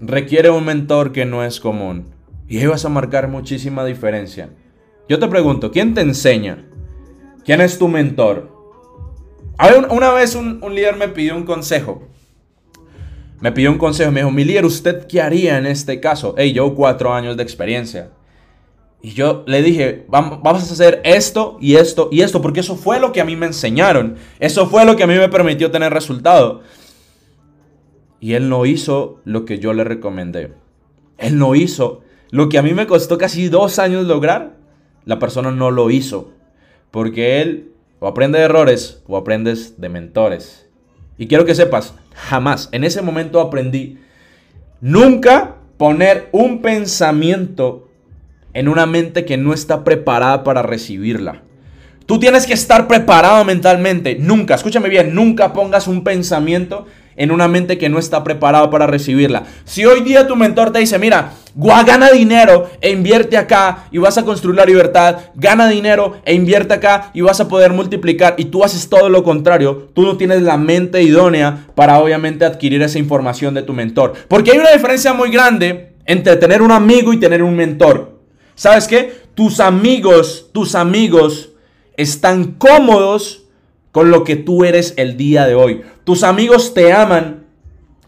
requiere 0.00 0.50
un 0.50 0.64
mentor 0.64 1.12
que 1.12 1.24
no 1.24 1.44
es 1.44 1.60
común. 1.60 2.06
Y 2.48 2.58
ahí 2.58 2.66
vas 2.66 2.84
a 2.84 2.88
marcar 2.88 3.28
muchísima 3.28 3.84
diferencia. 3.84 4.50
Yo 5.08 5.18
te 5.18 5.28
pregunto, 5.28 5.70
¿quién 5.70 5.94
te 5.94 6.00
enseña? 6.00 6.66
¿Quién 7.44 7.60
es 7.60 7.78
tu 7.78 7.88
mentor? 7.88 8.52
una 9.90 10.10
vez 10.12 10.34
un, 10.34 10.60
líder 10.74 10.96
me 10.96 11.08
pidió 11.08 11.36
un 11.36 11.44
consejo. 11.44 12.02
Me 13.40 13.52
pidió 13.52 13.70
un 13.70 13.78
consejo, 13.78 14.10
me 14.10 14.20
dijo, 14.20 14.30
mi 14.30 14.44
líder, 14.44 14.64
¿usted 14.64 15.06
qué 15.06 15.20
haría 15.20 15.58
en 15.58 15.66
este 15.66 16.00
caso? 16.00 16.34
Hey, 16.36 16.52
yo 16.52 16.74
cuatro 16.74 17.12
años 17.12 17.36
de 17.36 17.42
experiencia. 17.42 18.10
Y 19.02 19.10
yo 19.12 19.44
le 19.46 19.62
dije, 19.62 20.06
vamos, 20.08 20.40
a 20.42 20.50
hacer 20.50 21.02
esto 21.04 21.58
y 21.60 21.76
esto 21.76 22.08
y 22.10 22.22
esto, 22.22 22.40
porque 22.40 22.60
eso 22.60 22.74
fue 22.74 22.98
lo 22.98 23.12
que 23.12 23.20
a 23.20 23.26
mí 23.26 23.36
me 23.36 23.44
enseñaron. 23.44 24.16
Eso 24.40 24.66
fue 24.66 24.86
lo 24.86 24.96
que 24.96 25.02
a 25.02 25.06
mí 25.06 25.14
me 25.14 25.28
permitió 25.28 25.70
tener 25.70 25.92
resultado. 25.92 26.62
Y 28.24 28.32
él 28.32 28.48
no 28.48 28.64
hizo 28.64 29.20
lo 29.26 29.44
que 29.44 29.58
yo 29.58 29.74
le 29.74 29.84
recomendé. 29.84 30.54
Él 31.18 31.38
no 31.38 31.54
hizo 31.54 32.00
lo 32.30 32.48
que 32.48 32.56
a 32.56 32.62
mí 32.62 32.72
me 32.72 32.86
costó 32.86 33.18
casi 33.18 33.50
dos 33.50 33.78
años 33.78 34.06
lograr. 34.06 34.56
La 35.04 35.18
persona 35.18 35.50
no 35.50 35.70
lo 35.70 35.90
hizo. 35.90 36.32
Porque 36.90 37.42
él 37.42 37.72
o 38.00 38.06
aprende 38.06 38.38
de 38.38 38.46
errores 38.46 39.02
o 39.06 39.18
aprendes 39.18 39.78
de 39.78 39.90
mentores. 39.90 40.66
Y 41.18 41.26
quiero 41.26 41.44
que 41.44 41.54
sepas, 41.54 41.96
jamás 42.14 42.70
en 42.72 42.84
ese 42.84 43.02
momento 43.02 43.42
aprendí 43.42 43.98
nunca 44.80 45.56
poner 45.76 46.30
un 46.32 46.62
pensamiento 46.62 47.90
en 48.54 48.68
una 48.68 48.86
mente 48.86 49.26
que 49.26 49.36
no 49.36 49.52
está 49.52 49.84
preparada 49.84 50.44
para 50.44 50.62
recibirla. 50.62 51.42
Tú 52.06 52.18
tienes 52.18 52.46
que 52.46 52.54
estar 52.54 52.88
preparado 52.88 53.44
mentalmente. 53.44 54.16
Nunca, 54.18 54.54
escúchame 54.54 54.88
bien, 54.88 55.14
nunca 55.14 55.52
pongas 55.52 55.86
un 55.88 56.04
pensamiento 56.04 56.86
en 57.16 57.30
una 57.30 57.48
mente 57.48 57.78
que 57.78 57.88
no 57.88 57.98
está 57.98 58.24
preparada 58.24 58.70
para 58.70 58.86
recibirla. 58.86 59.44
Si 59.64 59.84
hoy 59.84 60.02
día 60.02 60.26
tu 60.26 60.36
mentor 60.36 60.72
te 60.72 60.78
dice, 60.80 60.98
mira, 60.98 61.32
gana 61.54 62.10
dinero 62.10 62.68
e 62.80 62.90
invierte 62.90 63.36
acá 63.36 63.86
y 63.90 63.98
vas 63.98 64.18
a 64.18 64.24
construir 64.24 64.56
la 64.56 64.64
libertad, 64.64 65.16
gana 65.34 65.68
dinero 65.68 66.16
e 66.24 66.34
invierte 66.34 66.74
acá 66.74 67.10
y 67.14 67.20
vas 67.20 67.40
a 67.40 67.48
poder 67.48 67.72
multiplicar 67.72 68.34
y 68.38 68.46
tú 68.46 68.64
haces 68.64 68.88
todo 68.88 69.08
lo 69.08 69.22
contrario, 69.22 69.90
tú 69.94 70.02
no 70.02 70.16
tienes 70.16 70.42
la 70.42 70.56
mente 70.56 71.02
idónea 71.02 71.66
para 71.74 71.98
obviamente 71.98 72.44
adquirir 72.44 72.82
esa 72.82 72.98
información 72.98 73.54
de 73.54 73.62
tu 73.62 73.72
mentor. 73.72 74.14
Porque 74.28 74.52
hay 74.52 74.58
una 74.58 74.72
diferencia 74.72 75.12
muy 75.12 75.30
grande 75.30 75.94
entre 76.06 76.36
tener 76.36 76.62
un 76.62 76.72
amigo 76.72 77.12
y 77.12 77.20
tener 77.20 77.42
un 77.42 77.56
mentor. 77.56 78.20
¿Sabes 78.54 78.86
qué? 78.86 79.24
Tus 79.34 79.60
amigos, 79.60 80.50
tus 80.52 80.74
amigos 80.74 81.50
están 81.96 82.52
cómodos 82.52 83.44
con 83.90 84.10
lo 84.10 84.24
que 84.24 84.36
tú 84.36 84.64
eres 84.64 84.94
el 84.96 85.16
día 85.16 85.46
de 85.46 85.54
hoy. 85.54 85.82
Tus 86.04 86.22
amigos 86.22 86.74
te 86.74 86.92
aman 86.92 87.46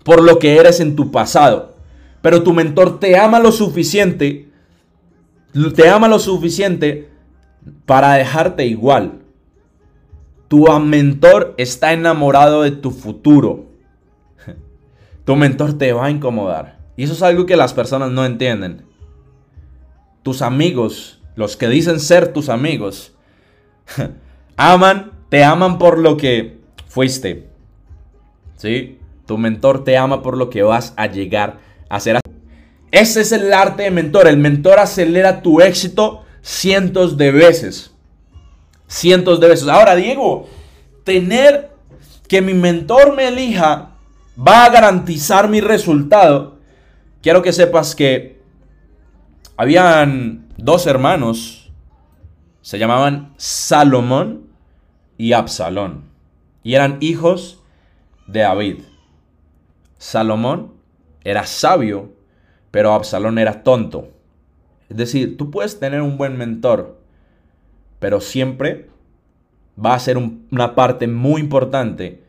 por 0.05 0.23
lo 0.23 0.39
que 0.39 0.57
eres 0.57 0.81
en 0.81 0.95
tu 0.95 1.11
pasado, 1.11 1.77
pero 2.23 2.43
tu 2.43 2.53
mentor 2.53 3.01
te 3.01 3.19
ama 3.19 3.41
lo 3.41 3.51
suficiente, 3.53 4.49
te 5.75 5.89
ama 5.89 6.07
lo 6.07 6.19
suficiente 6.19 7.11
para 7.87 8.15
dejarte 8.15 8.67
igual. 8.67 9.21
Tu 10.49 10.67
mentor 10.79 11.55
está 11.57 11.93
enamorado 11.93 12.63
de 12.63 12.71
tu 12.71 12.91
futuro. 12.91 13.67
Tu 15.25 15.35
mentor 15.35 15.77
te 15.77 15.93
va 15.93 16.07
a 16.07 16.11
incomodar. 16.11 16.79
Y 16.97 17.03
eso 17.03 17.15
es 17.15 17.23
algo 17.23 17.47
que 17.47 17.57
las 17.57 17.75
personas 17.75 18.13
no 18.13 18.25
entienden. 18.25 18.87
Tus 20.23 20.41
amigos, 20.41 21.21
los 21.35 21.57
que 21.57 21.69
dicen 21.69 21.99
ser 21.99 22.33
tus 22.33 22.49
amigos, 22.49 23.13
aman, 24.57 25.11
te 25.29 25.43
aman 25.43 25.79
por 25.79 25.99
lo 25.99 26.17
que 26.17 26.61
fuiste, 26.87 27.49
¿sí? 28.57 28.99
Tu 29.27 29.39
mentor 29.39 29.85
te 29.85 29.97
ama 29.97 30.23
por 30.23 30.37
lo 30.37 30.51
que 30.51 30.63
vas 30.63 30.95
a 30.97 31.07
llegar 31.07 31.59
a 31.89 32.01
ser. 32.01 32.21
Ese 32.91 33.21
es 33.21 33.33
el 33.33 33.53
arte 33.53 33.85
de 33.85 33.91
mentor. 33.91 34.29
El 34.29 34.39
mentor 34.39 34.79
acelera 34.79 35.43
tu 35.43 35.61
éxito 35.61 36.25
cientos 36.43 37.17
de 37.17 37.33
veces. 37.33 37.93
Cientos 38.87 39.41
de 39.41 39.49
veces. 39.49 39.69
Ahora, 39.69 39.97
Diego, 39.97 40.49
tener 41.05 41.71
que 42.29 42.41
mi 42.41 42.55
mentor 42.55 43.15
me 43.15 43.29
elija 43.29 43.91
va 44.37 44.65
a 44.65 44.71
garantizar 44.71 45.49
mi 45.49 45.61
resultado. 45.61 46.59
Quiero 47.23 47.43
que 47.43 47.53
sepas 47.53 47.95
que 47.95 48.41
habían 49.57 50.49
dos 50.57 50.87
hermanos. 50.87 51.73
Se 52.63 52.79
llamaban 52.79 53.35
Salomón 53.37 54.49
y 55.19 55.33
Absalón. 55.33 56.05
Y 56.63 56.75
eran 56.75 56.99
hijos 57.01 57.63
de 58.27 58.41
David. 58.41 58.81
Salomón 59.99 60.75
era 61.25 61.47
sabio, 61.47 62.13
pero 62.71 62.93
Absalón 62.93 63.39
era 63.39 63.63
tonto. 63.63 64.09
Es 64.89 64.97
decir, 64.97 65.37
tú 65.37 65.51
puedes 65.51 65.81
tener 65.81 66.03
un 66.03 66.17
buen 66.17 66.37
mentor, 66.37 67.01
pero 67.99 68.21
siempre 68.21 68.89
va 69.83 69.95
a 69.95 69.99
ser 69.99 70.17
una 70.17 70.75
parte 70.75 71.07
muy 71.07 71.41
importante 71.41 72.23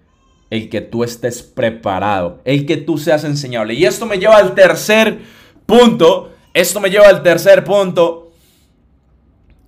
el 0.49 0.69
que 0.69 0.81
tú 0.81 1.03
estés 1.03 1.43
preparado, 1.43 2.41
el 2.45 2.65
que 2.65 2.77
tú 2.77 2.97
seas 2.97 3.23
enseñable. 3.23 3.73
Y 3.73 3.85
esto 3.85 4.05
me 4.05 4.17
lleva 4.17 4.37
al 4.37 4.55
tercer 4.55 5.19
punto, 5.65 6.31
esto 6.53 6.79
me 6.79 6.89
lleva 6.89 7.07
al 7.07 7.21
tercer 7.21 7.63
punto, 7.63 8.31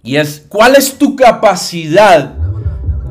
y 0.01 0.15
es, 0.15 0.45
¿cuál 0.47 0.75
es 0.75 0.97
tu 0.97 1.15
capacidad 1.15 2.33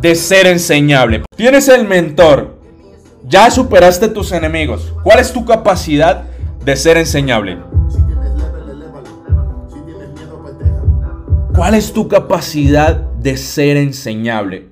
de 0.00 0.14
ser 0.14 0.46
enseñable? 0.46 1.22
Tienes 1.36 1.68
el 1.68 1.86
mentor, 1.86 2.57
ya 3.28 3.50
superaste 3.50 4.08
tus 4.08 4.32
enemigos. 4.32 4.92
¿Cuál 5.02 5.20
es 5.20 5.32
tu 5.32 5.44
capacidad 5.44 6.24
de 6.64 6.76
ser 6.76 6.96
enseñable? 6.96 7.58
¿Cuál 11.54 11.74
es 11.74 11.92
tu 11.92 12.08
capacidad 12.08 12.96
de 12.96 13.36
ser 13.36 13.76
enseñable? 13.76 14.68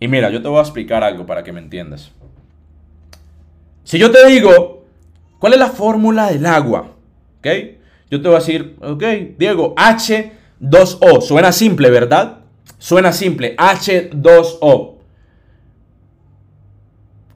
Y 0.00 0.06
mira, 0.06 0.30
yo 0.30 0.40
te 0.40 0.48
voy 0.48 0.58
a 0.58 0.62
explicar 0.62 1.02
algo 1.02 1.26
para 1.26 1.42
que 1.42 1.52
me 1.52 1.60
entiendas. 1.60 2.12
Si 3.82 3.98
yo 3.98 4.10
te 4.10 4.26
digo, 4.26 4.84
¿cuál 5.38 5.54
es 5.54 5.58
la 5.58 5.70
fórmula 5.70 6.30
del 6.30 6.46
agua? 6.46 6.94
¿Ok? 7.38 7.46
Yo 8.10 8.22
te 8.22 8.28
voy 8.28 8.36
a 8.36 8.40
decir, 8.40 8.76
ok, 8.80 9.02
Diego, 9.36 9.74
H2O. 9.74 11.20
Suena 11.22 11.52
simple, 11.52 11.90
¿verdad? 11.90 12.38
Suena 12.78 13.12
simple, 13.12 13.56
H2O. 13.56 14.97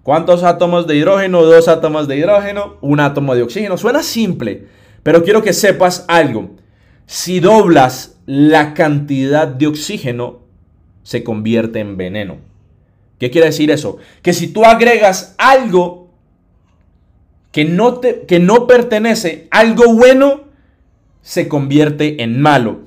¿Cuántos 0.02 0.42
átomos 0.42 0.86
de 0.86 0.96
hidrógeno? 0.96 1.42
Dos 1.42 1.68
átomos 1.68 2.08
de 2.08 2.16
hidrógeno, 2.16 2.76
un 2.80 2.98
átomo 2.98 3.34
de 3.34 3.42
oxígeno. 3.42 3.78
Suena 3.78 4.02
simple, 4.02 4.66
pero 5.02 5.22
quiero 5.22 5.42
que 5.42 5.52
sepas 5.52 6.04
algo. 6.08 6.50
Si 7.06 7.40
doblas 7.40 8.16
la 8.26 8.74
cantidad 8.74 9.46
de 9.46 9.68
oxígeno, 9.68 10.40
se 11.04 11.22
convierte 11.22 11.78
en 11.78 11.96
veneno. 11.96 12.38
¿Qué 13.18 13.30
quiere 13.30 13.48
decir 13.48 13.70
eso? 13.70 13.98
Que 14.22 14.32
si 14.32 14.48
tú 14.48 14.64
agregas 14.64 15.36
algo 15.38 16.10
que 17.52 17.64
no, 17.64 18.00
te, 18.00 18.22
que 18.22 18.40
no 18.40 18.66
pertenece, 18.66 19.46
algo 19.50 19.94
bueno, 19.94 20.44
se 21.20 21.46
convierte 21.46 22.22
en 22.22 22.40
malo. 22.40 22.80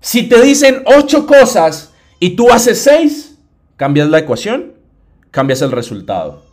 Si 0.00 0.28
te 0.28 0.40
dicen 0.40 0.82
ocho 0.84 1.26
cosas 1.26 1.92
y 2.20 2.36
tú 2.36 2.52
haces 2.52 2.80
seis, 2.80 3.38
cambias 3.76 4.08
la 4.08 4.18
ecuación 4.20 4.75
cambias 5.36 5.60
el 5.60 5.70
resultado. 5.70 6.44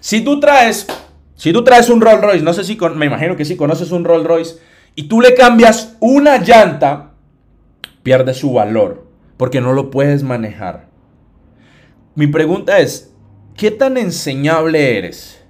Si 0.00 0.24
tú 0.24 0.40
traes, 0.40 0.86
si 1.36 1.52
tú 1.52 1.62
traes 1.62 1.90
un 1.90 2.00
Rolls 2.00 2.22
Royce, 2.22 2.42
no 2.42 2.54
sé 2.54 2.64
si, 2.64 2.78
me 2.94 3.04
imagino 3.04 3.36
que 3.36 3.44
sí 3.44 3.54
conoces 3.54 3.92
un 3.92 4.02
Rolls 4.02 4.26
Royce, 4.26 4.54
y 4.94 5.08
tú 5.08 5.20
le 5.20 5.34
cambias 5.34 5.98
una 6.00 6.38
llanta, 6.38 7.12
pierde 8.02 8.32
su 8.32 8.54
valor, 8.54 9.06
porque 9.36 9.60
no 9.60 9.74
lo 9.74 9.90
puedes 9.90 10.22
manejar. 10.22 10.88
Mi 12.14 12.26
pregunta 12.26 12.78
es, 12.78 13.12
¿qué 13.58 13.70
tan 13.70 13.98
enseñable 13.98 14.96
eres? 14.96 15.44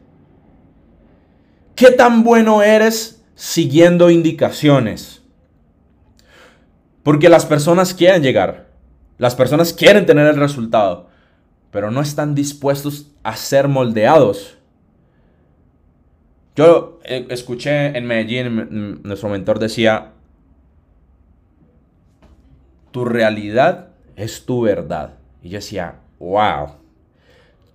¿Qué 1.77 1.93
tan 1.93 2.25
bueno 2.25 2.61
eres 2.65 3.25
siguiendo 3.37 4.11
indicaciones? 4.11 5.23
Porque 7.05 7.29
las 7.29 7.47
personas 7.47 7.95
quieren 7.95 8.25
llegar, 8.25 8.71
las 9.19 9.37
personas 9.37 9.73
quieren 9.73 10.07
tener 10.07 10.27
el 10.27 10.41
resultado, 10.41 11.14
pero 11.75 11.91
no 11.91 12.01
están 12.01 12.37
dispuestos 12.37 13.09
a 13.25 13.35
ser 13.35 13.67
moldeados. 13.67 14.57
Yo 16.55 17.01
eh, 17.03 17.27
escuché 17.31 17.99
en 17.99 18.07
Medellín, 18.07 19.01
nuestro 19.03 19.29
mentor 19.29 19.59
decía, 19.59 20.13
tu 22.93 23.05
realidad 23.05 23.89
es 24.15 24.47
tu 24.47 24.63
verdad. 24.63 25.15
Y 25.43 25.49
yo 25.49 25.57
decía, 25.57 25.97
wow, 26.21 26.77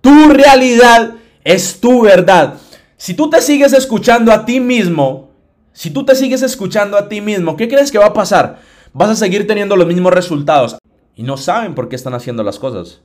tu 0.00 0.30
realidad 0.30 1.16
es 1.44 1.78
tu 1.78 2.00
verdad. 2.00 2.54
Si 2.96 3.12
tú 3.12 3.28
te 3.28 3.42
sigues 3.42 3.74
escuchando 3.74 4.32
a 4.32 4.46
ti 4.46 4.60
mismo, 4.60 5.28
si 5.74 5.90
tú 5.90 6.06
te 6.06 6.14
sigues 6.14 6.40
escuchando 6.40 6.96
a 6.96 7.06
ti 7.06 7.20
mismo, 7.20 7.54
¿qué 7.54 7.68
crees 7.68 7.92
que 7.92 7.98
va 7.98 8.06
a 8.06 8.14
pasar? 8.14 8.60
Vas 8.94 9.10
a 9.10 9.16
seguir 9.16 9.46
teniendo 9.46 9.76
los 9.76 9.86
mismos 9.86 10.14
resultados. 10.14 10.78
Y 11.14 11.22
no 11.22 11.36
saben 11.36 11.74
por 11.74 11.90
qué 11.90 11.96
están 11.96 12.14
haciendo 12.14 12.42
las 12.42 12.58
cosas. 12.58 13.02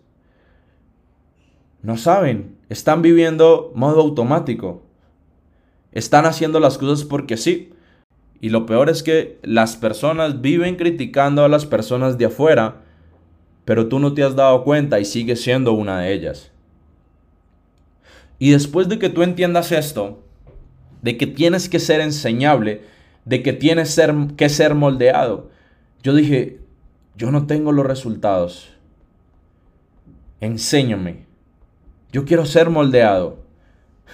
No 1.86 1.98
saben. 1.98 2.58
Están 2.68 3.04
viviendo 3.04 3.72
modo 3.76 4.02
automático. 4.02 4.82
Están 5.92 6.26
haciendo 6.26 6.60
las 6.60 6.80
cosas 6.80 7.06
porque 7.06 7.38
sí. 7.38 7.74
Y 8.42 8.50
lo 8.50 8.66
peor 8.66 8.90
es 8.90 9.04
que 9.04 9.38
las 9.44 9.76
personas 9.76 10.42
viven 10.42 10.78
criticando 10.78 11.44
a 11.44 11.48
las 11.48 11.68
personas 11.68 12.18
de 12.18 12.26
afuera, 12.26 12.82
pero 13.66 13.88
tú 13.88 14.00
no 14.00 14.16
te 14.16 14.24
has 14.24 14.36
dado 14.36 14.64
cuenta 14.64 15.00
y 15.00 15.06
sigues 15.06 15.44
siendo 15.44 15.74
una 15.74 16.00
de 16.00 16.12
ellas. 16.12 16.52
Y 18.40 18.50
después 18.50 18.90
de 18.90 18.98
que 18.98 19.10
tú 19.10 19.22
entiendas 19.22 19.72
esto, 19.72 20.24
de 21.04 21.18
que 21.18 21.28
tienes 21.28 21.70
que 21.70 21.78
ser 21.78 22.02
enseñable, 22.02 22.82
de 23.26 23.44
que 23.44 23.54
tienes 23.54 23.92
ser, 23.92 24.12
que 24.36 24.50
ser 24.50 24.74
moldeado, 24.74 25.52
yo 26.02 26.16
dije, 26.16 26.62
yo 27.16 27.30
no 27.30 27.46
tengo 27.46 27.72
los 27.72 27.86
resultados. 27.86 28.72
Enséñame. 30.42 31.25
Yo 32.16 32.24
quiero 32.24 32.46
ser 32.46 32.70
moldeado. 32.70 33.40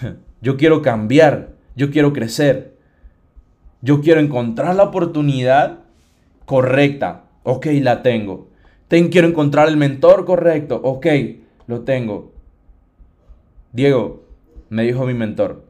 Yo 0.42 0.58
quiero 0.58 0.82
cambiar. 0.82 1.50
Yo 1.76 1.92
quiero 1.92 2.14
crecer. 2.14 2.74
Yo 3.84 4.02
quiero 4.02 4.20
encontrar 4.20 4.76
la 4.76 4.86
oportunidad 4.86 5.82
correcta. 6.46 7.26
Ok, 7.44 7.68
la 7.80 8.02
tengo. 8.02 8.48
quiero 8.88 9.28
encontrar 9.28 9.68
el 9.68 9.78
mentor 9.78 10.26
correcto. 10.26 10.82
Ok, 10.84 11.06
lo 11.68 11.82
tengo. 11.82 12.32
Diego, 13.72 14.24
me 14.70 14.82
dijo 14.82 15.06
mi 15.06 15.14
mentor. 15.14 15.64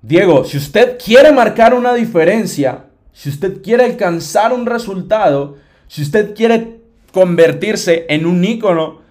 Diego, 0.00 0.46
si 0.46 0.56
usted 0.56 0.96
quiere 0.96 1.32
marcar 1.32 1.74
una 1.74 1.92
diferencia, 1.92 2.86
si 3.12 3.28
usted 3.28 3.60
quiere 3.60 3.84
alcanzar 3.84 4.54
un 4.54 4.64
resultado, 4.64 5.58
si 5.86 6.00
usted 6.00 6.34
quiere 6.34 6.80
convertirse 7.12 8.06
en 8.08 8.24
un 8.24 8.42
ícono 8.42 9.04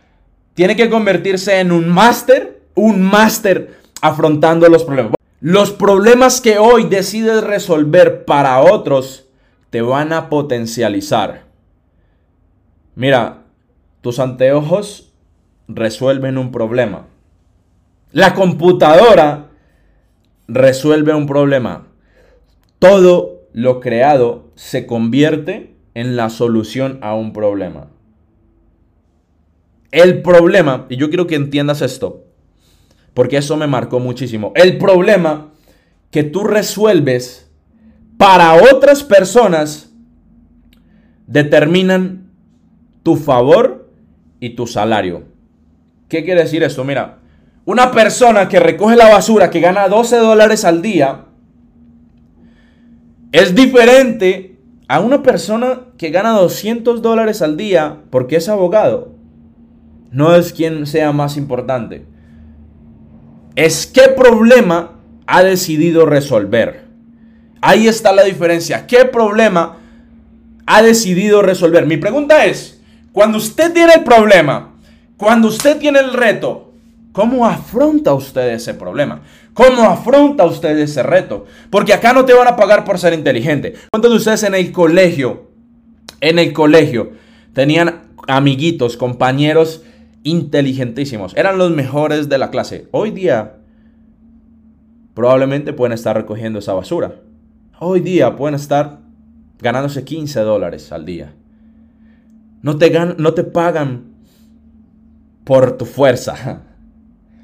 tiene 0.55 0.75
que 0.75 0.89
convertirse 0.89 1.59
en 1.59 1.71
un 1.71 1.87
máster, 1.87 2.61
un 2.73 3.01
máster 3.01 3.79
afrontando 4.01 4.67
los 4.67 4.83
problemas. 4.83 5.13
Los 5.41 5.71
problemas 5.71 6.41
que 6.41 6.57
hoy 6.57 6.85
decides 6.85 7.43
resolver 7.43 8.25
para 8.25 8.61
otros 8.61 9.27
te 9.69 9.81
van 9.81 10.13
a 10.13 10.29
potencializar. 10.29 11.43
Mira, 12.95 13.43
tus 14.01 14.19
anteojos 14.19 15.13
resuelven 15.67 16.37
un 16.37 16.51
problema. 16.51 17.07
La 18.11 18.33
computadora 18.33 19.49
resuelve 20.47 21.13
un 21.13 21.27
problema. 21.27 21.87
Todo 22.79 23.41
lo 23.51 23.81
creado 23.81 24.45
se 24.55 24.85
convierte 24.85 25.75
en 25.95 26.15
la 26.15 26.29
solución 26.29 26.99
a 27.01 27.13
un 27.13 27.33
problema. 27.33 27.87
El 29.95 30.21
problema, 30.21 30.87
y 30.89 30.97
yo 30.97 31.07
quiero 31.07 31.25
que 31.25 31.35
entiendas 31.35 31.81
esto, 31.81 32.25
porque 33.13 33.37
eso 33.37 33.55
me 33.55 33.65
marcó 33.65 34.01
muchísimo. 34.01 34.51
El 34.53 34.77
problema 34.77 35.53
que 36.11 36.23
tú 36.23 36.43
resuelves 36.43 37.49
para 38.17 38.55
otras 38.55 39.05
personas 39.05 39.93
determinan 41.27 42.29
tu 43.03 43.15
favor 43.15 43.89
y 44.41 44.49
tu 44.49 44.67
salario. 44.67 45.23
¿Qué 46.09 46.25
quiere 46.25 46.41
decir 46.41 46.61
esto? 46.61 46.83
Mira, 46.83 47.19
una 47.63 47.91
persona 47.91 48.49
que 48.49 48.59
recoge 48.59 48.97
la 48.97 49.07
basura 49.07 49.49
que 49.49 49.61
gana 49.61 49.87
12 49.87 50.17
dólares 50.17 50.65
al 50.65 50.81
día 50.81 51.23
es 53.31 53.55
diferente 53.55 54.57
a 54.89 54.99
una 54.99 55.23
persona 55.23 55.83
que 55.97 56.09
gana 56.09 56.31
200 56.31 57.01
dólares 57.01 57.41
al 57.41 57.55
día 57.55 58.01
porque 58.09 58.35
es 58.35 58.49
abogado 58.49 59.14
no 60.11 60.35
es 60.35 60.53
quien 60.53 60.85
sea 60.85 61.11
más 61.11 61.37
importante. 61.37 62.05
Es 63.55 63.87
qué 63.87 64.09
problema 64.15 64.91
ha 65.27 65.43
decidido 65.43 66.05
resolver. 66.05 66.85
Ahí 67.61 67.87
está 67.87 68.11
la 68.11 68.23
diferencia. 68.23 68.85
¿Qué 68.85 69.05
problema 69.05 69.77
ha 70.65 70.81
decidido 70.81 71.41
resolver? 71.41 71.85
Mi 71.85 71.97
pregunta 71.97 72.45
es, 72.45 72.81
cuando 73.11 73.37
usted 73.37 73.73
tiene 73.73 73.93
el 73.93 74.03
problema, 74.03 74.75
cuando 75.17 75.47
usted 75.47 75.77
tiene 75.77 75.99
el 75.99 76.13
reto, 76.13 76.73
¿cómo 77.11 77.45
afronta 77.45 78.13
usted 78.13 78.49
ese 78.49 78.73
problema? 78.73 79.21
¿Cómo 79.53 79.83
afronta 79.83 80.43
usted 80.43 80.77
ese 80.77 81.01
reto? 81.01 81.45
Porque 81.69 81.93
acá 81.93 82.11
no 82.11 82.25
te 82.25 82.33
van 82.33 82.47
a 82.49 82.57
pagar 82.57 82.83
por 82.83 82.99
ser 82.99 83.13
inteligente. 83.13 83.73
¿Cuántos 83.89 84.11
de 84.11 84.17
ustedes 84.17 84.43
en 84.43 84.53
el 84.53 84.73
colegio, 84.73 85.49
en 86.19 86.39
el 86.39 86.51
colegio, 86.51 87.13
tenían 87.53 88.01
amiguitos, 88.27 88.97
compañeros 88.97 89.81
inteligentísimos, 90.25 91.37
eran 91.37 91.57
los 91.57 91.71
mejores 91.71 92.27
de 92.27 92.37
la 92.37 92.49
clase. 92.49 92.89
Hoy 92.91 93.11
día 93.11 93.59
probablemente 95.13 95.71
pueden 95.71 95.93
estar 95.93 96.17
recogiendo 96.17 96.59
esa 96.59 96.73
basura. 96.73 97.21
Hoy 97.79 98.01
día 98.01 98.35
pueden 98.35 98.55
estar 98.55 98.99
ganándose 99.59 100.03
15 100.03 100.41
dólares 100.41 100.91
al 100.91 101.05
día. 101.05 101.33
No 102.61 102.77
te, 102.77 102.91
no 103.17 103.33
te 103.33 103.43
pagan 103.43 104.15
por 105.45 105.77
tu 105.77 105.85
fuerza. 105.85 106.63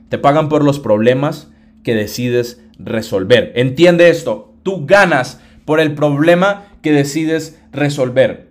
Te 0.10 0.18
pagan 0.18 0.50
por 0.50 0.66
los 0.66 0.78
problemas 0.82 1.50
que 1.84 1.96
decides 1.96 2.62
resolver. 2.78 3.54
Entiende 3.56 4.10
esto. 4.10 4.56
Tú 4.62 4.86
ganas 4.86 5.40
por 5.64 5.80
el 5.80 5.96
problema 5.96 6.66
que 6.82 6.92
decides 6.92 7.62
resolver. 7.72 8.50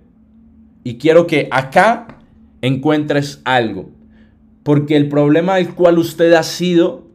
Y 0.85 0.97
quiero 0.97 1.27
que 1.27 1.49
acá 1.51 2.16
encuentres 2.62 3.43
algo. 3.45 3.90
Porque 4.71 4.97
el 4.97 5.09
problema 5.09 5.55
al 5.55 5.75
cual 5.75 5.99
usted 5.99 6.33
ha 6.35 6.45
sido 6.45 7.09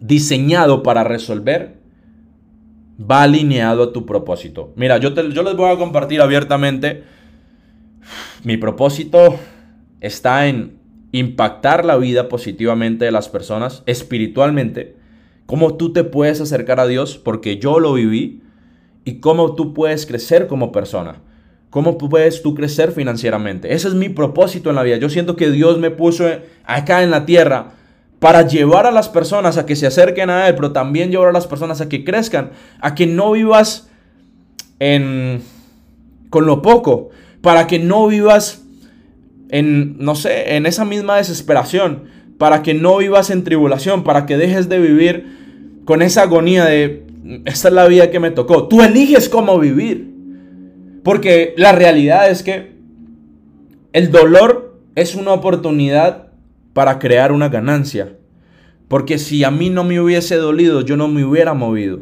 diseñado 0.00 0.82
para 0.82 1.04
resolver 1.04 1.78
va 2.98 3.22
alineado 3.22 3.84
a 3.84 3.92
tu 3.92 4.04
propósito. 4.04 4.72
Mira, 4.74 4.98
yo, 4.98 5.14
yo 5.14 5.44
les 5.44 5.54
voy 5.54 5.70
a 5.70 5.78
compartir 5.78 6.20
abiertamente. 6.20 7.04
Mi 8.42 8.56
propósito 8.56 9.38
está 10.00 10.48
en 10.48 10.80
impactar 11.12 11.84
la 11.84 11.98
vida 11.98 12.28
positivamente 12.28 13.04
de 13.04 13.12
las 13.12 13.28
personas 13.28 13.84
espiritualmente. 13.86 14.96
Cómo 15.46 15.76
tú 15.76 15.92
te 15.92 16.02
puedes 16.02 16.40
acercar 16.40 16.80
a 16.80 16.88
Dios 16.88 17.16
porque 17.16 17.58
yo 17.58 17.78
lo 17.78 17.92
viví 17.92 18.42
y 19.04 19.20
cómo 19.20 19.54
tú 19.54 19.72
puedes 19.72 20.04
crecer 20.04 20.48
como 20.48 20.72
persona. 20.72 21.22
¿Cómo 21.70 21.98
puedes 21.98 22.42
tú 22.42 22.54
crecer 22.54 22.92
financieramente? 22.92 23.74
Ese 23.74 23.88
es 23.88 23.94
mi 23.94 24.08
propósito 24.08 24.70
en 24.70 24.76
la 24.76 24.82
vida. 24.82 24.96
Yo 24.96 25.10
siento 25.10 25.36
que 25.36 25.50
Dios 25.50 25.78
me 25.78 25.90
puso 25.90 26.26
acá 26.64 27.02
en 27.02 27.10
la 27.10 27.26
tierra 27.26 27.72
para 28.18 28.42
llevar 28.42 28.86
a 28.86 28.90
las 28.90 29.08
personas 29.08 29.58
a 29.58 29.66
que 29.66 29.76
se 29.76 29.86
acerquen 29.86 30.30
a 30.30 30.48
Él, 30.48 30.54
pero 30.54 30.72
también 30.72 31.10
llevar 31.10 31.28
a 31.28 31.32
las 31.32 31.46
personas 31.46 31.80
a 31.80 31.88
que 31.88 32.04
crezcan, 32.04 32.50
a 32.80 32.94
que 32.94 33.06
no 33.06 33.32
vivas 33.32 33.88
en, 34.78 35.42
con 36.30 36.46
lo 36.46 36.62
poco, 36.62 37.10
para 37.42 37.66
que 37.66 37.78
no 37.78 38.06
vivas 38.06 38.62
en, 39.50 39.98
no 39.98 40.14
sé, 40.14 40.56
en 40.56 40.66
esa 40.66 40.84
misma 40.84 41.16
desesperación, 41.16 42.04
para 42.38 42.62
que 42.62 42.74
no 42.74 42.96
vivas 42.98 43.30
en 43.30 43.44
tribulación, 43.44 44.02
para 44.02 44.24
que 44.24 44.36
dejes 44.36 44.68
de 44.68 44.78
vivir 44.78 45.82
con 45.84 46.02
esa 46.02 46.22
agonía 46.22 46.64
de, 46.64 47.06
esta 47.44 47.68
es 47.68 47.74
la 47.74 47.86
vida 47.86 48.10
que 48.10 48.20
me 48.20 48.30
tocó. 48.30 48.68
Tú 48.68 48.82
eliges 48.82 49.28
cómo 49.28 49.58
vivir. 49.58 50.15
Porque 51.06 51.54
la 51.56 51.70
realidad 51.70 52.28
es 52.28 52.42
que 52.42 52.72
el 53.92 54.10
dolor 54.10 54.80
es 54.96 55.14
una 55.14 55.34
oportunidad 55.34 56.32
para 56.72 56.98
crear 56.98 57.30
una 57.30 57.48
ganancia. 57.48 58.16
Porque 58.88 59.18
si 59.18 59.44
a 59.44 59.52
mí 59.52 59.70
no 59.70 59.84
me 59.84 60.00
hubiese 60.00 60.34
dolido, 60.34 60.80
yo 60.80 60.96
no 60.96 61.06
me 61.06 61.24
hubiera 61.24 61.54
movido. 61.54 62.00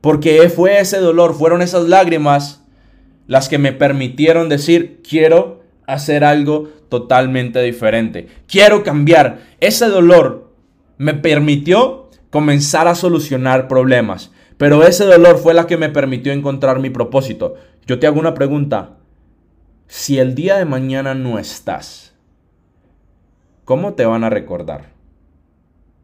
Porque 0.00 0.48
fue 0.48 0.80
ese 0.80 0.98
dolor, 0.98 1.34
fueron 1.36 1.62
esas 1.62 1.84
lágrimas 1.84 2.64
las 3.28 3.48
que 3.48 3.58
me 3.58 3.70
permitieron 3.70 4.48
decir, 4.48 5.00
quiero 5.08 5.62
hacer 5.86 6.24
algo 6.24 6.70
totalmente 6.88 7.62
diferente. 7.62 8.26
Quiero 8.48 8.82
cambiar. 8.82 9.42
Ese 9.60 9.86
dolor 9.86 10.50
me 10.98 11.14
permitió 11.14 12.10
comenzar 12.30 12.88
a 12.88 12.96
solucionar 12.96 13.68
problemas. 13.68 14.32
Pero 14.56 14.84
ese 14.84 15.04
dolor 15.04 15.38
fue 15.38 15.54
la 15.54 15.66
que 15.66 15.76
me 15.76 15.88
permitió 15.88 16.32
encontrar 16.32 16.78
mi 16.78 16.90
propósito. 16.90 17.54
Yo 17.86 17.98
te 17.98 18.06
hago 18.06 18.18
una 18.18 18.34
pregunta. 18.34 18.96
Si 19.86 20.18
el 20.18 20.34
día 20.34 20.56
de 20.56 20.64
mañana 20.64 21.14
no 21.14 21.38
estás, 21.38 22.14
¿cómo 23.64 23.94
te 23.94 24.06
van 24.06 24.24
a 24.24 24.30
recordar? 24.30 24.92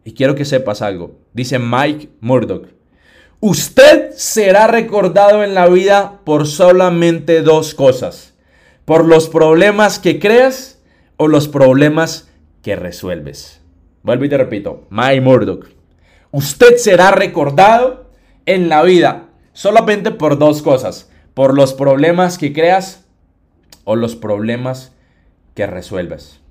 Y 0.04 0.12
quiero 0.12 0.34
que 0.34 0.44
sepas 0.44 0.82
algo. 0.82 1.18
Dice 1.32 1.58
Mike 1.58 2.10
Murdoch. 2.20 2.68
Usted 3.40 4.10
será 4.12 4.66
recordado 4.66 5.42
en 5.42 5.54
la 5.54 5.66
vida 5.68 6.20
por 6.24 6.46
solamente 6.46 7.40
dos 7.42 7.74
cosas. 7.74 8.34
Por 8.84 9.06
los 9.06 9.28
problemas 9.28 9.98
que 9.98 10.18
creas 10.18 10.82
o 11.16 11.28
los 11.28 11.48
problemas 11.48 12.30
que 12.62 12.76
resuelves. 12.76 13.62
Vuelvo 14.02 14.26
y 14.26 14.28
te 14.28 14.36
repito. 14.36 14.86
Mike 14.90 15.22
Murdoch. 15.22 15.66
Usted 16.30 16.76
será 16.76 17.10
recordado 17.10 18.10
en 18.44 18.68
la 18.68 18.82
vida 18.82 19.28
solamente 19.52 20.10
por 20.10 20.38
dos 20.38 20.60
cosas. 20.60 21.10
Por 21.40 21.55
los 21.55 21.72
problemas 21.72 22.37
que 22.37 22.53
creas 22.53 23.07
o 23.85 23.96
los 23.96 24.14
problemas 24.14 24.94
que 25.55 25.66
resuelves. 25.66 26.42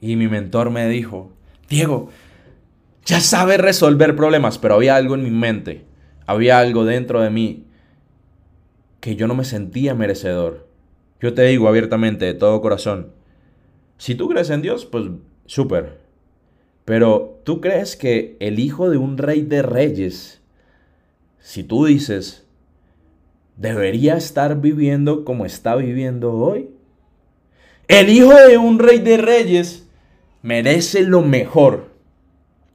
Y 0.00 0.14
mi 0.14 0.28
mentor 0.28 0.70
me 0.70 0.86
dijo, 0.86 1.32
Diego, 1.68 2.10
ya 3.04 3.18
sabes 3.18 3.58
resolver 3.58 4.14
problemas, 4.14 4.58
pero 4.58 4.74
había 4.74 4.94
algo 4.94 5.16
en 5.16 5.24
mi 5.24 5.32
mente, 5.32 5.86
había 6.24 6.60
algo 6.60 6.84
dentro 6.84 7.20
de 7.20 7.30
mí 7.30 7.66
que 9.00 9.16
yo 9.16 9.26
no 9.26 9.34
me 9.34 9.44
sentía 9.44 9.96
merecedor. 9.96 10.68
Yo 11.20 11.34
te 11.34 11.42
digo 11.46 11.66
abiertamente, 11.66 12.26
de 12.26 12.34
todo 12.34 12.60
corazón, 12.60 13.10
si 13.98 14.14
tú 14.14 14.28
crees 14.28 14.50
en 14.50 14.62
Dios, 14.62 14.86
pues 14.86 15.06
súper. 15.46 15.98
Pero 16.84 17.40
tú 17.42 17.60
crees 17.60 17.96
que 17.96 18.36
el 18.38 18.60
hijo 18.60 18.88
de 18.88 18.98
un 18.98 19.18
rey 19.18 19.42
de 19.42 19.62
reyes, 19.62 20.42
si 21.40 21.64
tú 21.64 21.86
dices, 21.86 22.45
debería 23.56 24.16
estar 24.16 24.60
viviendo 24.60 25.24
como 25.24 25.46
está 25.46 25.74
viviendo 25.74 26.32
hoy. 26.32 26.70
El 27.88 28.08
hijo 28.10 28.34
de 28.34 28.58
un 28.58 28.78
rey 28.78 28.98
de 28.98 29.16
reyes 29.16 29.88
merece 30.42 31.02
lo 31.02 31.22
mejor. 31.22 31.90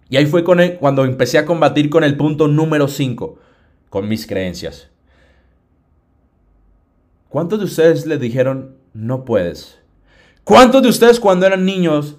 Y 0.10 0.18
ahí 0.18 0.26
fue 0.26 0.44
con 0.44 0.60
cuando 0.80 1.06
empecé 1.06 1.38
a 1.38 1.46
combatir 1.46 1.90
con 1.90 2.04
el 2.04 2.18
punto 2.18 2.48
número 2.48 2.88
5, 2.88 3.40
con 3.90 4.10
mis 4.10 4.28
creencias. 4.28 4.90
¿Cuántos 7.30 7.60
de 7.60 7.66
ustedes 7.66 8.06
le 8.06 8.18
dijeron, 8.18 8.76
no 8.94 9.24
puedes? 9.24 9.80
¿Cuántos 10.44 10.82
de 10.82 10.90
ustedes 10.90 11.20
cuando 11.20 11.46
eran 11.46 11.64
niños 11.64 12.18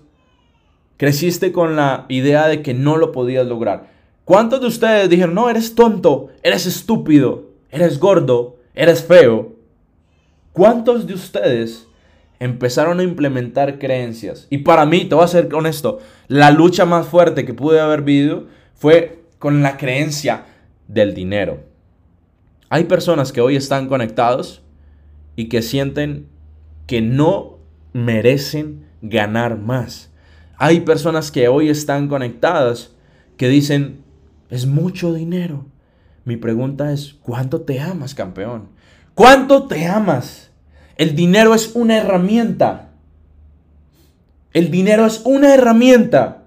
creciste 0.96 1.52
con 1.52 1.76
la 1.76 2.06
idea 2.08 2.46
de 2.46 2.62
que 2.62 2.72
no 2.72 2.96
lo 2.96 3.12
podías 3.12 3.46
lograr? 3.46 3.90
¿Cuántos 4.24 4.60
de 4.60 4.68
ustedes 4.68 5.10
dijeron, 5.10 5.34
no, 5.34 5.50
eres 5.50 5.74
tonto, 5.74 6.28
eres 6.42 6.64
estúpido, 6.64 7.51
eres 7.72 7.98
gordo, 7.98 8.58
eres 8.74 9.02
feo? 9.02 9.56
¿Cuántos 10.52 11.06
de 11.06 11.14
ustedes 11.14 11.88
empezaron 12.38 13.00
a 13.00 13.02
implementar 13.02 13.78
creencias? 13.78 14.46
Y 14.50 14.58
para 14.58 14.86
mí, 14.86 15.06
te 15.06 15.16
voy 15.16 15.24
a 15.24 15.28
ser 15.28 15.52
honesto, 15.52 15.98
la 16.28 16.52
lucha 16.52 16.84
más 16.84 17.08
fuerte 17.08 17.44
que 17.44 17.54
pude 17.54 17.80
haber 17.80 18.02
vivido 18.02 18.46
fue 18.74 19.24
con 19.38 19.62
la 19.62 19.78
creencia 19.78 20.44
del 20.86 21.14
dinero. 21.14 21.64
Hay 22.68 22.84
personas 22.84 23.32
que 23.32 23.40
hoy 23.40 23.56
están 23.56 23.88
conectados 23.88 24.62
y 25.34 25.48
que 25.48 25.62
sienten 25.62 26.28
que 26.86 27.00
no 27.00 27.58
merecen 27.92 28.86
ganar 29.00 29.58
más. 29.58 30.10
Hay 30.58 30.80
personas 30.80 31.32
que 31.32 31.48
hoy 31.48 31.70
están 31.70 32.08
conectadas 32.08 32.94
que 33.36 33.48
dicen, 33.48 34.04
es 34.50 34.66
mucho 34.66 35.14
dinero. 35.14 35.66
Mi 36.24 36.36
pregunta 36.36 36.92
es, 36.92 37.14
¿cuánto 37.22 37.62
te 37.62 37.80
amas, 37.80 38.14
campeón? 38.14 38.68
¿Cuánto 39.14 39.66
te 39.66 39.86
amas? 39.86 40.50
El 40.96 41.16
dinero 41.16 41.54
es 41.54 41.72
una 41.74 41.96
herramienta. 41.98 42.90
El 44.52 44.70
dinero 44.70 45.06
es 45.06 45.22
una 45.24 45.54
herramienta. 45.54 46.44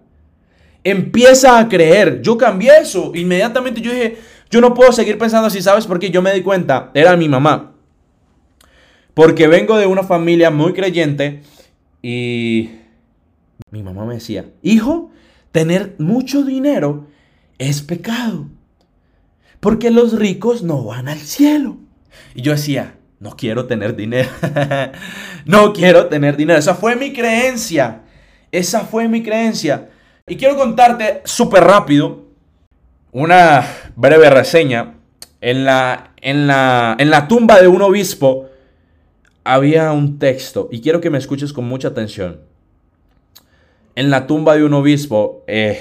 Empieza 0.84 1.60
a 1.60 1.68
creer. 1.68 2.22
Yo 2.22 2.38
cambié 2.38 2.72
eso. 2.82 3.12
Inmediatamente 3.16 3.82
yo 3.82 3.92
dije, 3.92 4.18
yo 4.50 4.62
no 4.62 4.74
puedo 4.74 4.92
seguir 4.92 5.18
pensando 5.18 5.48
así, 5.48 5.62
¿sabes 5.62 5.88
por 5.88 6.00
qué? 6.00 6.12
Yo 6.12 6.22
me 6.22 6.34
di 6.34 6.42
cuenta, 6.42 6.92
era 6.94 7.18
mi 7.18 7.28
mamá. 7.28 7.74
Porque 9.14 9.48
vengo 9.48 9.78
de 9.78 9.88
una 9.88 10.04
familia 10.04 10.52
muy 10.52 10.74
creyente 10.74 11.42
y 12.02 12.70
mi 13.72 13.82
mamá 13.82 14.06
me 14.06 14.16
decía, 14.16 14.46
hijo, 14.62 15.12
tener 15.52 15.96
mucho 15.98 16.44
dinero 16.44 17.08
es 17.58 17.82
pecado. 17.82 18.48
Porque 19.60 19.92
los 19.92 20.18
ricos 20.18 20.64
no 20.64 20.84
van 20.84 21.08
al 21.08 21.20
cielo. 21.20 21.78
Y 22.34 22.42
yo 22.42 22.52
decía, 22.52 22.96
no 23.20 23.36
quiero 23.36 23.66
tener 23.66 23.96
dinero. 23.96 24.30
no 25.46 25.74
quiero 25.74 26.08
tener 26.08 26.38
dinero. 26.38 26.60
Esa 26.60 26.76
fue 26.76 26.96
mi 26.96 27.14
creencia. 27.14 28.02
Esa 28.52 28.82
fue 28.82 29.08
mi 29.08 29.24
creencia. 29.24 29.90
Y 30.28 30.36
quiero 30.38 30.56
contarte 30.56 31.22
súper 31.26 31.64
rápido 31.64 32.26
una 33.12 33.66
breve 33.96 34.30
reseña. 34.30 34.96
En 35.42 35.64
la, 35.64 36.12
en, 36.22 36.48
la, 36.48 36.96
en 37.00 37.10
la 37.10 37.28
tumba 37.28 37.62
de 37.62 37.68
un 37.68 37.82
obispo 37.82 38.50
había 39.44 39.92
un 39.92 40.20
texto. 40.20 40.68
Y 40.72 40.82
quiero 40.82 41.00
que 41.00 41.10
me 41.10 41.18
escuches 41.18 41.54
con 41.54 41.66
mucha 41.66 41.90
atención. 41.90 42.42
En 43.96 44.10
la 44.10 44.28
tumba 44.28 44.56
de 44.56 44.66
un 44.66 44.74
obispo 44.74 45.44
eh, 45.48 45.80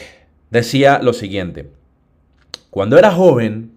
decía 0.50 1.00
lo 1.02 1.12
siguiente. 1.12 1.70
Cuando 2.74 2.98
era 2.98 3.12
joven, 3.12 3.70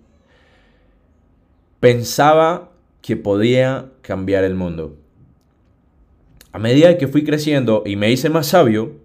pensaba 1.80 2.72
que 3.04 3.16
podía 3.16 3.92
cambiar 4.02 4.44
el 4.44 4.56
mundo. 4.56 4.98
A 6.52 6.58
medida 6.58 6.98
que 6.98 7.08
fui 7.08 7.24
creciendo 7.24 7.84
y 7.86 7.96
me 7.96 8.10
hice 8.10 8.32
más 8.32 8.48
sabio, 8.48 8.96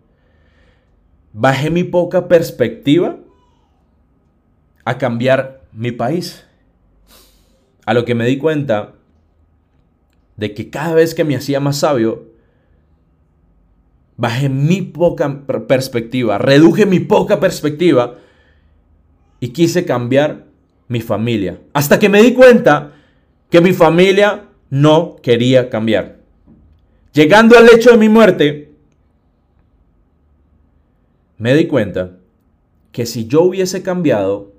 bajé 1.34 1.68
mi 1.68 1.84
poca 1.84 2.26
perspectiva 2.26 3.18
a 4.86 4.96
cambiar 4.96 5.60
mi 5.72 5.92
país. 5.92 6.42
A 7.84 7.92
lo 7.92 8.06
que 8.06 8.14
me 8.14 8.24
di 8.24 8.38
cuenta 8.38 8.94
de 10.38 10.54
que 10.54 10.70
cada 10.70 10.94
vez 10.94 11.14
que 11.14 11.24
me 11.24 11.36
hacía 11.36 11.60
más 11.60 11.76
sabio, 11.76 12.30
bajé 14.16 14.48
mi 14.48 14.80
poca 14.80 15.42
perspectiva, 15.68 16.38
reduje 16.38 16.86
mi 16.86 16.98
poca 16.98 17.40
perspectiva 17.40 18.16
y 19.42 19.48
quise 19.48 19.84
cambiar 19.84 20.46
mi 20.86 21.00
familia. 21.00 21.58
Hasta 21.72 21.98
que 21.98 22.08
me 22.08 22.22
di 22.22 22.32
cuenta 22.32 22.92
que 23.50 23.60
mi 23.60 23.72
familia 23.72 24.44
no 24.70 25.16
quería 25.20 25.68
cambiar. 25.68 26.20
Llegando 27.12 27.58
al 27.58 27.68
hecho 27.68 27.90
de 27.90 27.96
mi 27.96 28.08
muerte, 28.08 28.70
me 31.38 31.56
di 31.56 31.66
cuenta 31.66 32.18
que 32.92 33.04
si 33.04 33.26
yo 33.26 33.42
hubiese 33.42 33.82
cambiado, 33.82 34.52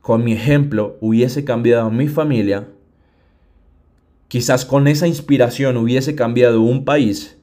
con 0.00 0.22
mi 0.22 0.34
ejemplo 0.34 0.96
hubiese 1.00 1.44
cambiado 1.44 1.90
mi 1.90 2.06
familia, 2.06 2.68
quizás 4.28 4.64
con 4.64 4.86
esa 4.86 5.08
inspiración 5.08 5.76
hubiese 5.76 6.14
cambiado 6.14 6.60
un 6.60 6.84
país 6.84 7.38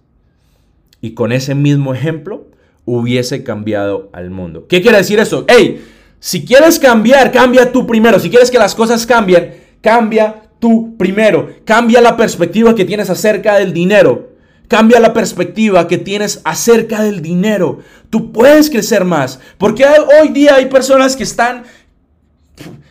y 1.01 1.11
con 1.11 1.33
ese 1.33 1.55
mismo 1.55 1.93
ejemplo 1.93 2.47
hubiese 2.85 3.43
cambiado 3.43 4.09
al 4.13 4.29
mundo. 4.29 4.65
¿Qué 4.69 4.81
quiere 4.81 4.99
decir 4.99 5.19
eso? 5.19 5.43
¡Ey! 5.49 5.96
Si 6.19 6.45
quieres 6.45 6.79
cambiar, 6.79 7.31
cambia 7.31 7.71
tú 7.71 7.85
primero. 7.85 8.19
Si 8.19 8.29
quieres 8.29 8.51
que 8.51 8.57
las 8.57 8.75
cosas 8.75 9.05
cambien, 9.05 9.55
cambia 9.81 10.43
tú 10.59 10.95
primero. 10.97 11.49
Cambia 11.65 12.01
la 12.01 12.17
perspectiva 12.17 12.75
que 12.75 12.85
tienes 12.85 13.09
acerca 13.09 13.55
del 13.57 13.73
dinero. 13.73 14.35
Cambia 14.67 14.99
la 14.99 15.13
perspectiva 15.13 15.87
que 15.87 15.97
tienes 15.97 16.41
acerca 16.43 17.01
del 17.03 17.21
dinero. 17.21 17.79
Tú 18.09 18.31
puedes 18.31 18.69
crecer 18.69 19.05
más. 19.05 19.39
Porque 19.57 19.85
hoy 19.85 20.29
día 20.29 20.55
hay 20.55 20.65
personas 20.65 21.15
que 21.15 21.23
están 21.23 21.63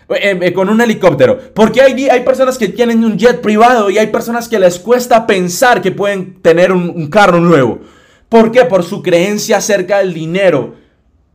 eh, 0.08 0.38
eh, 0.40 0.52
con 0.52 0.68
un 0.68 0.80
helicóptero. 0.80 1.38
Porque 1.52 1.82
hay, 1.82 2.08
hay 2.08 2.20
personas 2.20 2.56
que 2.56 2.68
tienen 2.68 3.04
un 3.04 3.18
jet 3.18 3.40
privado 3.40 3.90
y 3.90 3.98
hay 3.98 4.06
personas 4.06 4.48
que 4.48 4.58
les 4.58 4.78
cuesta 4.78 5.26
pensar 5.26 5.82
que 5.82 5.90
pueden 5.90 6.40
tener 6.40 6.72
un, 6.72 6.88
un 6.88 7.08
carro 7.08 7.40
nuevo. 7.40 7.80
¿Por 8.28 8.52
qué? 8.52 8.64
Por 8.64 8.84
su 8.84 9.02
creencia 9.02 9.58
acerca 9.58 9.98
del 9.98 10.14
dinero. 10.14 10.76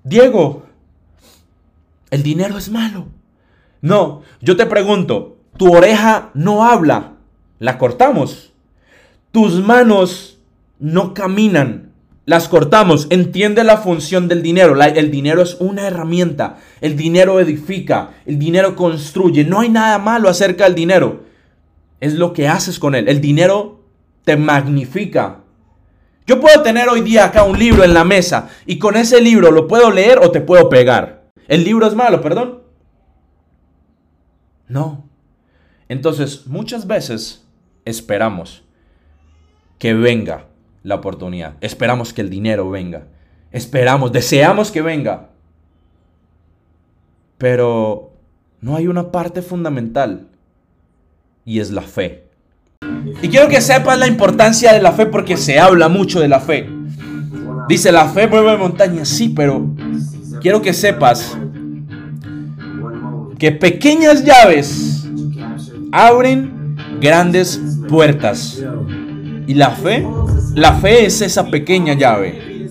Diego, 0.04 0.64
el 2.12 2.24
dinero 2.24 2.58
es 2.58 2.70
malo. 2.70 3.08
No, 3.82 4.22
yo 4.42 4.56
te 4.56 4.68
pregunto, 4.68 5.38
tu 5.58 5.74
oreja 5.74 6.30
no 6.34 6.66
habla, 6.66 7.14
la 7.58 7.78
cortamos. 7.78 8.54
Tus 9.32 9.64
manos 9.64 10.40
no 10.78 11.14
caminan, 11.14 11.92
las 12.26 12.48
cortamos. 12.48 13.08
Entiende 13.10 13.64
la 13.64 13.78
función 13.78 14.28
del 14.28 14.44
dinero. 14.44 14.80
el 14.82 15.10
dinero 15.10 15.42
es 15.42 15.58
una 15.60 15.88
herramienta. 15.88 16.58
El 16.80 16.96
dinero 16.96 17.40
edifica. 17.40 18.12
El 18.26 18.38
dinero 18.38 18.76
construye. 18.76 19.44
No 19.44 19.62
hay 19.62 19.70
nada 19.70 19.98
malo 19.98 20.30
acerca 20.30 20.66
del 20.66 20.76
dinero. 20.76 21.24
Es 22.00 22.14
lo 22.14 22.34
que 22.34 22.48
haces 22.48 22.78
con 22.78 22.94
él. 22.94 23.08
El 23.08 23.22
dinero 23.22 23.82
te 24.24 24.38
magnifica. 24.38 25.40
Yo 26.28 26.40
puedo 26.40 26.62
tener 26.62 26.88
hoy 26.90 27.02
día 27.02 27.26
acá 27.26 27.44
un 27.44 27.58
libro 27.58 27.84
en 27.84 27.94
la 27.94 28.04
mesa 28.04 28.50
y 28.66 28.78
con 28.78 28.96
ese 28.96 29.20
libro 29.20 29.52
lo 29.52 29.68
puedo 29.68 29.92
leer 29.92 30.20
o 30.20 30.32
te 30.32 30.42
puedo 30.42 30.70
pegar. 30.70 31.21
¿El 31.48 31.64
libro 31.64 31.86
es 31.88 31.96
malo, 31.96 32.22
perdón? 32.22 32.62
No. 34.68 35.04
Entonces, 35.90 36.48
muchas 36.48 36.88
veces 36.88 37.46
esperamos 37.86 38.64
que 39.78 39.94
venga 39.94 40.46
la 40.84 40.96
oportunidad. 40.96 41.56
Esperamos 41.62 42.14
que 42.14 42.22
el 42.22 42.30
dinero 42.30 42.70
venga. 42.70 43.08
Esperamos, 43.52 44.12
deseamos 44.12 44.72
que 44.72 44.82
venga. 44.82 45.30
Pero 47.38 48.14
no 48.62 48.76
hay 48.76 48.88
una 48.88 49.12
parte 49.12 49.42
fundamental 49.42 50.28
y 51.44 51.60
es 51.60 51.72
la 51.72 51.82
fe. 51.82 52.28
Y 53.22 53.28
quiero 53.30 53.48
que 53.48 53.60
sepas 53.60 53.98
la 53.98 54.08
importancia 54.08 54.74
de 54.74 54.82
la 54.82 54.92
fe 54.92 55.06
porque 55.08 55.36
se 55.36 55.60
habla 55.60 55.90
mucho 55.90 56.20
de 56.20 56.28
la 56.28 56.40
fe. 56.40 56.70
Dice, 57.68 57.92
la 57.92 58.06
fe 58.10 58.28
mueve 58.28 58.58
montañas, 58.58 59.08
sí, 59.08 59.30
pero 59.30 59.76
quiero 60.42 60.62
que 60.62 60.74
sepas 60.74 61.38
que 63.40 63.52
pequeñas 63.52 64.24
llaves 64.24 65.08
abren 65.92 66.76
grandes 67.00 67.62
puertas. 67.88 68.64
Y 69.48 69.54
la 69.56 69.72
fe 69.72 70.06
la 70.54 70.74
fe 70.74 71.06
es 71.06 71.22
esa 71.22 71.50
pequeña 71.50 71.94
llave. 71.94 72.68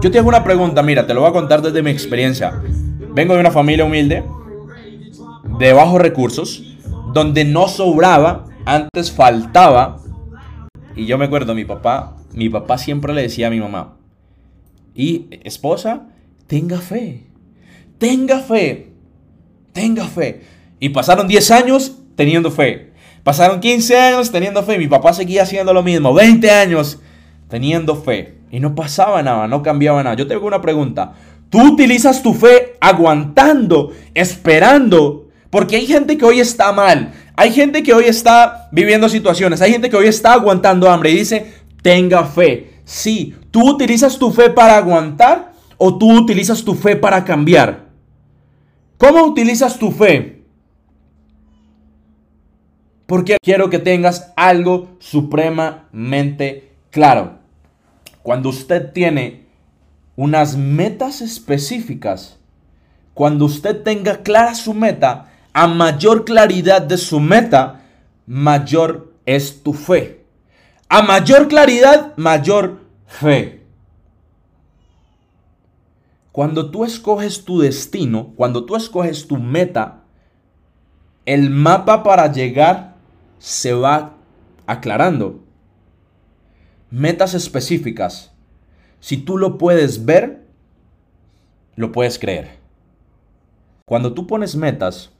Yo 0.00 0.10
te 0.10 0.18
hago 0.18 0.28
una 0.28 0.44
pregunta, 0.44 0.82
mira, 0.82 1.06
te 1.06 1.12
lo 1.12 1.20
voy 1.20 1.28
a 1.28 1.32
contar 1.32 1.60
desde 1.60 1.82
mi 1.82 1.90
experiencia. 1.90 2.62
Vengo 3.12 3.34
de 3.34 3.40
una 3.40 3.50
familia 3.50 3.84
humilde, 3.84 4.24
de 5.58 5.72
bajos 5.74 6.00
recursos, 6.00 6.78
donde 7.12 7.44
no 7.44 7.68
sobraba, 7.68 8.46
antes 8.64 9.12
faltaba. 9.12 9.98
Y 10.96 11.04
yo 11.04 11.18
me 11.18 11.26
acuerdo, 11.26 11.54
mi 11.54 11.66
papá, 11.66 12.16
mi 12.32 12.48
papá 12.48 12.78
siempre 12.78 13.12
le 13.12 13.22
decía 13.22 13.48
a 13.48 13.50
mi 13.50 13.60
mamá, 13.60 13.96
y 14.94 15.26
esposa, 15.44 16.06
tenga 16.48 16.80
fe, 16.80 17.22
tenga 17.98 18.40
fe, 18.40 18.90
tenga 19.72 20.04
fe. 20.08 20.42
Y 20.80 20.88
pasaron 20.88 21.28
10 21.28 21.50
años 21.52 21.98
teniendo 22.16 22.50
fe. 22.50 22.92
Pasaron 23.22 23.60
15 23.60 23.96
años 23.96 24.32
teniendo 24.32 24.62
fe. 24.64 24.78
Mi 24.78 24.88
papá 24.88 25.12
seguía 25.12 25.42
haciendo 25.42 25.72
lo 25.72 25.82
mismo. 25.82 26.12
20 26.14 26.50
años 26.50 26.98
teniendo 27.48 27.94
fe 27.94 28.38
y 28.50 28.60
no 28.60 28.74
pasaba 28.74 29.22
nada, 29.22 29.46
no 29.46 29.62
cambiaba 29.62 30.02
nada. 30.02 30.16
Yo 30.16 30.26
tengo 30.26 30.46
una 30.46 30.60
pregunta. 30.60 31.12
¿Tú 31.50 31.72
utilizas 31.72 32.22
tu 32.22 32.34
fe 32.34 32.76
aguantando, 32.80 33.92
esperando? 34.14 35.28
Porque 35.50 35.76
hay 35.76 35.86
gente 35.86 36.18
que 36.18 36.24
hoy 36.24 36.40
está 36.40 36.72
mal, 36.72 37.12
hay 37.34 37.52
gente 37.52 37.82
que 37.82 37.94
hoy 37.94 38.04
está 38.04 38.68
viviendo 38.70 39.08
situaciones, 39.08 39.62
hay 39.62 39.72
gente 39.72 39.88
que 39.88 39.96
hoy 39.96 40.06
está 40.06 40.34
aguantando 40.34 40.90
hambre 40.90 41.10
y 41.10 41.16
dice, 41.16 41.54
tenga 41.80 42.24
fe. 42.24 42.80
Sí, 42.84 43.34
¿tú 43.50 43.70
utilizas 43.70 44.18
tu 44.18 44.30
fe 44.30 44.50
para 44.50 44.76
aguantar 44.76 45.52
o 45.78 45.96
tú 45.96 46.12
utilizas 46.12 46.62
tu 46.64 46.74
fe 46.74 46.96
para 46.96 47.24
cambiar? 47.24 47.88
¿Cómo 48.98 49.24
utilizas 49.24 49.78
tu 49.78 49.90
fe? 49.90 50.44
Porque 53.06 53.38
quiero 53.42 53.70
que 53.70 53.78
tengas 53.78 54.32
algo 54.36 54.88
supremamente 54.98 56.72
claro 56.90 57.38
cuando 58.28 58.50
usted 58.50 58.92
tiene 58.92 59.46
unas 60.14 60.54
metas 60.54 61.22
específicas, 61.22 62.36
cuando 63.14 63.46
usted 63.46 63.82
tenga 63.82 64.22
clara 64.22 64.54
su 64.54 64.74
meta, 64.74 65.32
a 65.54 65.66
mayor 65.66 66.26
claridad 66.26 66.82
de 66.82 66.98
su 66.98 67.20
meta, 67.20 67.80
mayor 68.26 69.14
es 69.24 69.62
tu 69.62 69.72
fe. 69.72 70.26
A 70.90 71.00
mayor 71.00 71.48
claridad, 71.48 72.14
mayor 72.16 72.80
fe. 73.06 73.57
Cuando 76.38 76.70
tú 76.70 76.84
escoges 76.84 77.44
tu 77.44 77.58
destino, 77.58 78.32
cuando 78.36 78.64
tú 78.64 78.76
escoges 78.76 79.26
tu 79.26 79.38
meta, 79.38 80.04
el 81.26 81.50
mapa 81.50 82.04
para 82.04 82.30
llegar 82.30 82.94
se 83.40 83.72
va 83.72 84.14
aclarando 84.64 85.40
metas 86.92 87.34
específicas, 87.34 88.30
si 89.00 89.16
tú 89.16 89.36
lo 89.36 89.58
puedes 89.58 90.04
ver, 90.04 90.44
lo 91.74 91.90
puedes 91.90 92.20
creer. 92.20 92.60
Cuando 93.84 94.14
tú 94.14 94.28
pones 94.28 94.54
metas, 94.54 95.10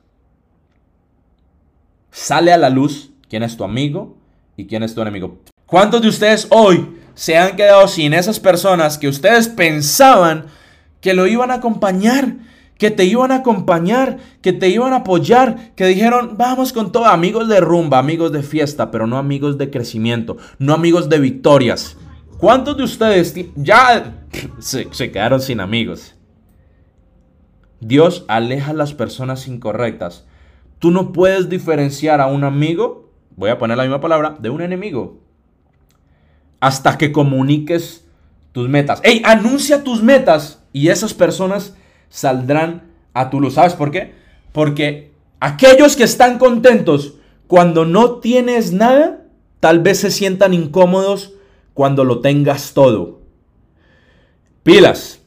sale 2.12 2.52
a 2.52 2.58
la 2.58 2.70
luz 2.70 3.10
quién 3.28 3.42
es 3.42 3.56
tu 3.56 3.64
amigo 3.64 4.16
y 4.56 4.68
quién 4.68 4.84
es 4.84 4.94
tu 4.94 5.02
enemigo. 5.02 5.40
¿Cuántos 5.66 6.00
de 6.00 6.10
ustedes 6.10 6.46
hoy 6.50 6.96
se 7.16 7.36
han 7.36 7.56
quedado 7.56 7.88
sin 7.88 8.14
esas 8.14 8.38
personas 8.38 8.96
que 8.96 9.08
ustedes 9.08 9.48
pensaban 9.48 10.56
que 11.00 11.14
lo 11.14 11.26
iban 11.26 11.50
a 11.50 11.54
acompañar? 11.54 12.36
que 12.78 12.92
te 12.92 13.04
iban 13.04 13.32
a 13.32 13.36
acompañar, 13.36 14.18
que 14.40 14.52
te 14.52 14.68
iban 14.68 14.92
a 14.92 14.98
apoyar, 14.98 15.74
que 15.74 15.84
dijeron, 15.86 16.36
vamos 16.38 16.72
con 16.72 16.92
todo, 16.92 17.06
amigos 17.06 17.48
de 17.48 17.60
rumba, 17.60 17.98
amigos 17.98 18.30
de 18.30 18.44
fiesta, 18.44 18.92
pero 18.92 19.08
no 19.08 19.18
amigos 19.18 19.58
de 19.58 19.68
crecimiento, 19.68 20.36
no 20.60 20.74
amigos 20.74 21.08
de 21.08 21.18
victorias. 21.18 21.96
¿Cuántos 22.38 22.76
de 22.76 22.84
ustedes 22.84 23.34
ya 23.56 24.24
se, 24.60 24.88
quedaron 24.88 25.40
sin 25.40 25.58
amigos? 25.60 26.14
Dios 27.80 28.24
aleja 28.28 28.70
a 28.70 28.74
las 28.74 28.94
personas 28.94 29.48
incorrectas. 29.48 30.24
Tú 30.78 30.92
no 30.92 31.12
puedes 31.12 31.48
diferenciar 31.48 32.20
a 32.20 32.28
un 32.28 32.44
amigo, 32.44 33.10
voy 33.34 33.50
a 33.50 33.58
poner 33.58 33.76
la 33.76 33.82
misma 33.82 34.00
palabra, 34.00 34.36
de 34.38 34.50
un 34.50 34.62
enemigo. 34.62 35.18
Hasta 36.60 36.96
que 36.96 37.10
comuniques 37.10 38.04
tus 38.52 38.68
metas. 38.68 39.00
¡Ey! 39.02 39.20
Anuncia 39.24 39.82
tus 39.82 40.02
metas 40.02 40.62
y 40.78 40.90
esas 40.90 41.12
personas 41.12 41.74
saldrán 42.08 42.92
a 43.12 43.30
tu 43.30 43.40
luz. 43.40 43.54
¿Sabes 43.54 43.74
por 43.74 43.90
qué? 43.90 44.14
Porque 44.52 45.10
aquellos 45.40 45.96
que 45.96 46.04
están 46.04 46.38
contentos 46.38 47.14
cuando 47.48 47.84
no 47.84 48.20
tienes 48.20 48.72
nada, 48.72 49.24
tal 49.58 49.80
vez 49.80 49.98
se 49.98 50.12
sientan 50.12 50.54
incómodos 50.54 51.32
cuando 51.74 52.04
lo 52.04 52.20
tengas 52.20 52.74
todo. 52.74 53.18
Pilas. 54.62 55.20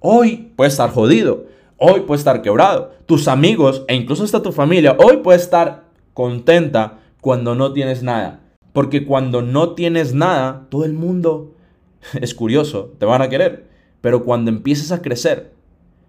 Hoy 0.00 0.52
puede 0.56 0.68
estar 0.68 0.90
jodido. 0.90 1.46
Hoy 1.78 2.00
puede 2.00 2.18
estar 2.18 2.42
quebrado. 2.42 2.92
Tus 3.06 3.28
amigos 3.28 3.84
e 3.88 3.94
incluso 3.94 4.24
hasta 4.24 4.42
tu 4.42 4.52
familia 4.52 4.94
hoy 4.98 5.18
puede 5.18 5.38
estar 5.38 5.84
contenta 6.12 6.98
cuando 7.22 7.54
no 7.54 7.72
tienes 7.72 8.02
nada. 8.02 8.40
Porque 8.74 9.06
cuando 9.06 9.40
no 9.40 9.70
tienes 9.74 10.12
nada, 10.12 10.66
todo 10.68 10.84
el 10.84 10.92
mundo 10.92 11.54
es 12.20 12.34
curioso, 12.34 12.92
te 12.98 13.06
van 13.06 13.22
a 13.22 13.30
querer. 13.30 13.67
Pero 14.00 14.24
cuando 14.24 14.50
empieces 14.50 14.92
a 14.92 15.02
crecer, 15.02 15.52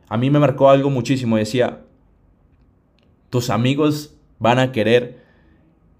a 0.07 0.17
mí 0.17 0.29
me 0.29 0.39
marcó 0.39 0.69
algo 0.69 0.89
muchísimo. 0.89 1.37
Decía, 1.37 1.81
tus 3.29 3.49
amigos 3.49 4.15
van 4.39 4.59
a 4.59 4.71
querer 4.71 5.23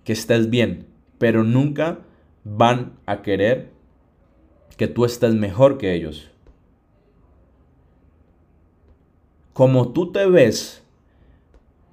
que 0.04 0.14
estés 0.14 0.50
bien, 0.50 0.88
pero 1.18 1.44
nunca 1.44 2.00
van 2.44 2.94
a 3.06 3.22
querer 3.22 3.72
que 4.78 4.88
tú 4.88 5.06
estés 5.06 5.34
mejor 5.36 5.78
que 5.78 5.94
ellos. 5.94 6.32
Como 9.54 9.92
tú 9.92 10.12
te 10.12 10.26
ves, 10.26 10.84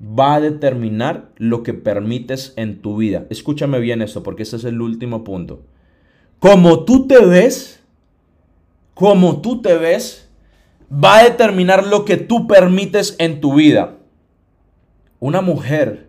va 0.00 0.36
a 0.36 0.40
determinar 0.40 1.32
lo 1.36 1.62
que 1.62 1.74
permites 1.74 2.52
en 2.56 2.80
tu 2.80 2.96
vida. 2.96 3.26
Escúchame 3.28 3.80
bien 3.80 4.02
esto, 4.02 4.22
porque 4.22 4.44
ese 4.44 4.56
es 4.56 4.64
el 4.64 4.80
último 4.80 5.24
punto. 5.24 5.64
Como 6.38 6.84
tú 6.84 7.06
te 7.06 7.24
ves, 7.24 7.82
como 8.96 9.42
tú 9.42 9.60
te 9.60 9.76
ves, 9.76 10.26
va 10.90 11.18
a 11.18 11.24
determinar 11.24 11.86
lo 11.86 12.06
que 12.06 12.16
tú 12.16 12.46
permites 12.46 13.14
en 13.18 13.42
tu 13.42 13.56
vida. 13.56 13.98
Una 15.20 15.42
mujer 15.42 16.08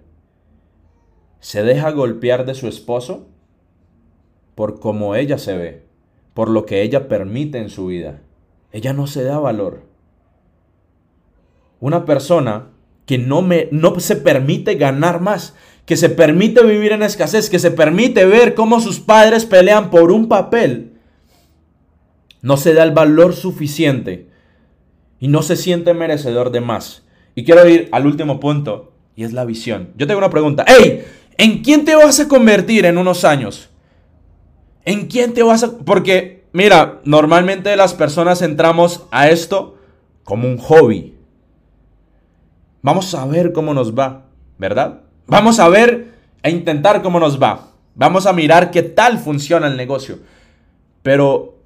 se 1.42 1.64
deja 1.64 1.92
golpear 1.92 2.46
de 2.46 2.56
su 2.56 2.70
esposo 2.70 3.28
por 4.56 4.80
cómo 4.80 5.16
ella 5.16 5.38
se 5.38 5.58
ve, 5.58 5.86
por 6.34 6.50
lo 6.50 6.66
que 6.66 6.82
ella 6.82 7.10
permite 7.10 7.58
en 7.58 7.70
su 7.70 7.88
vida. 7.88 8.22
Ella 8.72 8.94
no 8.94 9.06
se 9.06 9.22
da 9.26 9.38
valor. 9.38 9.84
Una 11.82 12.06
persona 12.06 12.70
que 13.06 13.18
no, 13.18 13.46
no 13.72 14.00
se 14.00 14.16
permite 14.16 14.76
ganar 14.76 15.20
más, 15.20 15.56
que 15.86 15.98
se 15.98 16.08
permite 16.08 16.64
vivir 16.64 16.94
en 16.94 17.04
escasez, 17.04 17.50
que 17.50 17.60
se 17.60 17.72
permite 17.72 18.26
ver 18.26 18.56
cómo 18.56 18.80
sus 18.80 19.02
padres 19.02 19.46
pelean 19.46 19.90
por 19.90 20.10
un 20.14 20.30
papel, 20.30 20.97
no 22.42 22.58
se 22.58 22.74
da 22.74 22.84
el 22.84 22.92
valor 22.92 23.36
suficiente 23.36 24.30
y 25.20 25.28
no 25.28 25.42
se 25.42 25.56
siente 25.56 25.94
merecedor 25.94 26.52
de 26.52 26.62
más. 26.62 27.04
Y 27.36 27.44
quiero 27.44 27.68
ir 27.68 27.90
al 27.92 28.06
último 28.06 28.40
punto 28.40 28.94
y 29.16 29.24
es 29.24 29.34
la 29.34 29.46
visión. 29.46 29.90
Yo 29.96 30.08
tengo 30.08 30.20
una 30.20 30.30
pregunta. 30.30 30.64
¡Ey! 30.68 31.04
¿En 31.38 31.62
quién 31.62 31.86
te 31.86 31.96
vas 31.96 32.20
a 32.20 32.28
convertir 32.28 32.86
en 32.86 32.98
unos 32.98 33.24
años? 33.24 33.70
¿En 34.86 35.08
quién 35.08 35.34
te 35.34 35.44
vas 35.44 35.64
a...? 35.64 35.78
Porque 35.78 36.46
mira, 36.54 37.02
normalmente 37.04 37.76
las 37.76 37.94
personas 37.94 38.42
entramos 38.42 39.06
a 39.12 39.30
esto 39.30 39.78
como 40.24 40.48
un 40.48 40.58
hobby. 40.58 41.16
Vamos 42.82 43.14
a 43.16 43.26
ver 43.26 43.52
cómo 43.54 43.74
nos 43.74 43.98
va, 43.98 44.28
¿verdad? 44.58 45.02
Vamos 45.28 45.60
a 45.60 45.68
ver 45.68 46.14
e 46.42 46.50
intentar 46.50 47.02
cómo 47.02 47.20
nos 47.20 47.42
va. 47.42 47.72
Vamos 47.96 48.26
a 48.26 48.34
mirar 48.34 48.72
qué 48.72 48.84
tal 48.84 49.20
funciona 49.20 49.68
el 49.68 49.78
negocio. 49.78 50.20
Pero 51.02 51.57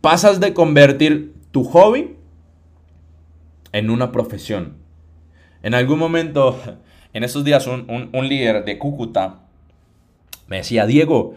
pasas 0.00 0.40
de 0.40 0.54
convertir 0.54 1.34
tu 1.50 1.64
hobby 1.64 2.16
en 3.72 3.90
una 3.90 4.12
profesión. 4.12 4.76
En 5.62 5.74
algún 5.74 5.98
momento, 5.98 6.58
en 7.12 7.24
esos 7.24 7.44
días, 7.44 7.66
un, 7.66 8.10
un 8.12 8.28
líder 8.28 8.64
de 8.64 8.78
Cúcuta 8.78 9.40
me 10.46 10.58
decía, 10.58 10.84
Diego, 10.84 11.36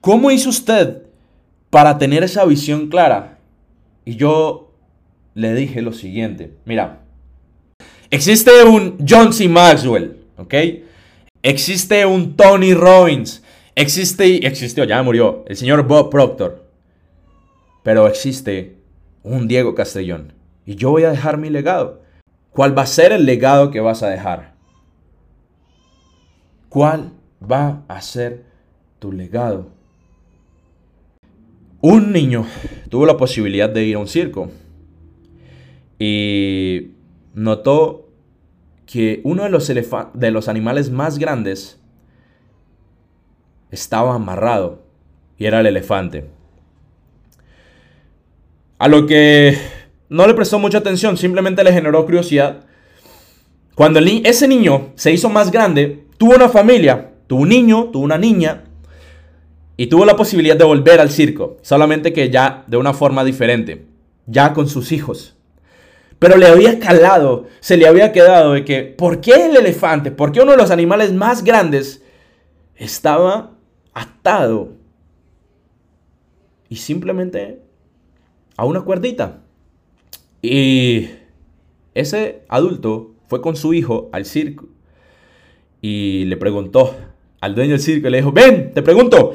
¿cómo 0.00 0.30
hizo 0.30 0.48
usted 0.48 1.02
para 1.68 1.98
tener 1.98 2.22
esa 2.22 2.44
visión 2.44 2.88
clara? 2.88 3.38
Y 4.04 4.16
yo 4.16 4.72
le 5.34 5.54
dije 5.54 5.82
lo 5.82 5.92
siguiente, 5.92 6.54
mira, 6.64 7.00
existe 8.10 8.64
un 8.64 8.98
John 9.06 9.32
C. 9.32 9.48
Maxwell, 9.48 10.16
¿ok? 10.36 10.54
Existe 11.42 12.06
un 12.06 12.36
Tony 12.36 12.74
Robbins, 12.74 13.42
existe, 13.74 14.46
existió, 14.46 14.84
ya 14.84 15.02
murió, 15.02 15.44
el 15.48 15.56
señor 15.56 15.86
Bob 15.86 16.10
Proctor, 16.10 16.61
pero 17.82 18.06
existe 18.06 18.76
un 19.22 19.48
Diego 19.48 19.74
Castellón. 19.74 20.32
Y 20.66 20.76
yo 20.76 20.90
voy 20.90 21.04
a 21.04 21.10
dejar 21.10 21.38
mi 21.38 21.50
legado. 21.50 22.02
¿Cuál 22.50 22.76
va 22.76 22.82
a 22.82 22.86
ser 22.86 23.12
el 23.12 23.24
legado 23.24 23.70
que 23.70 23.80
vas 23.80 24.02
a 24.02 24.08
dejar? 24.08 24.54
¿Cuál 26.68 27.12
va 27.50 27.82
a 27.88 28.00
ser 28.00 28.44
tu 29.02 29.12
legado. 29.12 29.66
Un 31.80 32.12
niño 32.12 32.46
tuvo 32.88 33.06
la 33.06 33.16
posibilidad 33.16 33.68
de 33.68 33.84
ir 33.84 33.96
a 33.96 33.98
un 33.98 34.06
circo 34.06 34.50
y 35.98 36.92
notó 37.34 38.08
que 38.86 39.20
uno 39.24 39.42
de 39.42 39.50
los, 39.50 39.66
de 39.66 40.30
los 40.30 40.48
animales 40.48 40.90
más 40.90 41.18
grandes 41.18 41.80
estaba 43.70 44.14
amarrado 44.14 44.82
y 45.36 45.46
era 45.46 45.60
el 45.60 45.66
elefante. 45.66 46.30
A 48.82 48.88
lo 48.88 49.06
que 49.06 49.56
no 50.08 50.26
le 50.26 50.34
prestó 50.34 50.58
mucha 50.58 50.78
atención, 50.78 51.16
simplemente 51.16 51.62
le 51.62 51.72
generó 51.72 52.04
curiosidad. 52.04 52.64
Cuando 53.76 54.00
ese 54.00 54.48
niño 54.48 54.90
se 54.96 55.12
hizo 55.12 55.28
más 55.28 55.52
grande, 55.52 56.06
tuvo 56.18 56.34
una 56.34 56.48
familia, 56.48 57.12
tuvo 57.28 57.42
un 57.42 57.50
niño, 57.50 57.90
tuvo 57.92 58.02
una 58.02 58.18
niña, 58.18 58.64
y 59.76 59.86
tuvo 59.86 60.04
la 60.04 60.16
posibilidad 60.16 60.56
de 60.56 60.64
volver 60.64 60.98
al 60.98 61.10
circo, 61.10 61.58
solamente 61.62 62.12
que 62.12 62.28
ya 62.28 62.64
de 62.66 62.76
una 62.76 62.92
forma 62.92 63.22
diferente, 63.22 63.86
ya 64.26 64.52
con 64.52 64.68
sus 64.68 64.90
hijos. 64.90 65.36
Pero 66.18 66.36
le 66.36 66.48
había 66.48 66.80
calado, 66.80 67.46
se 67.60 67.76
le 67.76 67.86
había 67.86 68.10
quedado 68.10 68.54
de 68.54 68.64
que, 68.64 68.82
¿por 68.82 69.20
qué 69.20 69.46
el 69.46 69.56
elefante? 69.56 70.10
¿Por 70.10 70.32
qué 70.32 70.40
uno 70.40 70.50
de 70.50 70.58
los 70.58 70.72
animales 70.72 71.12
más 71.12 71.44
grandes 71.44 72.02
estaba 72.74 73.52
atado? 73.94 74.72
Y 76.68 76.78
simplemente 76.78 77.61
a 78.56 78.64
una 78.64 78.82
cuerdita. 78.82 79.42
Y 80.40 81.08
ese 81.94 82.42
adulto 82.48 83.14
fue 83.28 83.40
con 83.40 83.56
su 83.56 83.74
hijo 83.74 84.10
al 84.12 84.24
circo 84.24 84.68
y 85.80 86.24
le 86.24 86.36
preguntó 86.36 86.94
al 87.40 87.54
dueño 87.54 87.72
del 87.72 87.80
circo, 87.80 88.08
le 88.08 88.18
dijo, 88.18 88.32
ven, 88.32 88.72
te 88.72 88.82
pregunto, 88.82 89.34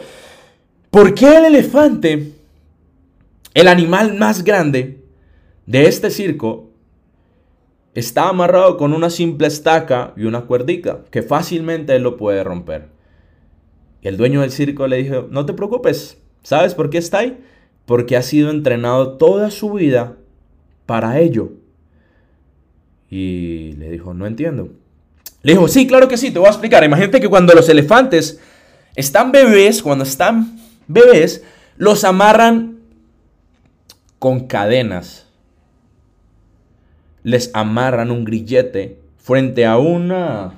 ¿Por 0.89 1.13
qué 1.13 1.37
el 1.37 1.45
elefante, 1.45 2.31
el 3.53 3.67
animal 3.67 4.15
más 4.15 4.43
grande 4.43 5.03
de 5.65 5.85
este 5.85 6.09
circo, 6.09 6.71
está 7.93 8.29
amarrado 8.29 8.77
con 8.77 8.93
una 8.93 9.09
simple 9.09 9.47
estaca 9.47 10.13
y 10.15 10.23
una 10.23 10.45
cuerdica 10.45 11.03
que 11.11 11.21
fácilmente 11.23 11.95
él 11.95 12.03
lo 12.03 12.15
puede 12.17 12.43
romper? 12.43 12.87
Y 14.01 14.07
el 14.07 14.17
dueño 14.17 14.41
del 14.41 14.51
circo 14.51 14.87
le 14.87 14.97
dijo, 14.97 15.27
no 15.29 15.45
te 15.45 15.53
preocupes, 15.53 16.17
¿sabes 16.41 16.73
por 16.73 16.89
qué 16.89 16.99
está 16.99 17.19
ahí? 17.19 17.37
Porque 17.87 18.15
ha 18.15 18.21
sido 18.21 18.51
entrenado 18.51 19.13
toda 19.13 19.49
su 19.49 19.71
vida 19.73 20.17
para 20.85 21.19
ello. 21.19 21.53
Y 23.09 23.71
le 23.77 23.89
dijo, 23.89 24.13
no 24.13 24.27
entiendo. 24.27 24.69
Le 25.41 25.53
dijo, 25.53 25.69
sí, 25.69 25.87
claro 25.87 26.09
que 26.09 26.17
sí, 26.17 26.29
te 26.29 26.37
voy 26.37 26.47
a 26.47 26.51
explicar. 26.51 26.83
Imagínate 26.83 27.21
que 27.21 27.29
cuando 27.29 27.55
los 27.55 27.69
elefantes 27.69 28.41
están 28.95 29.31
bebés, 29.31 29.81
cuando 29.81 30.03
están 30.03 30.59
bebés, 30.87 31.43
los 31.77 32.03
amarran 32.03 32.79
con 34.19 34.47
cadenas. 34.47 35.25
Les 37.23 37.49
amarran 37.53 38.11
un 38.11 38.25
grillete 38.25 38.99
frente 39.17 39.65
a 39.65 39.77
una... 39.77 40.55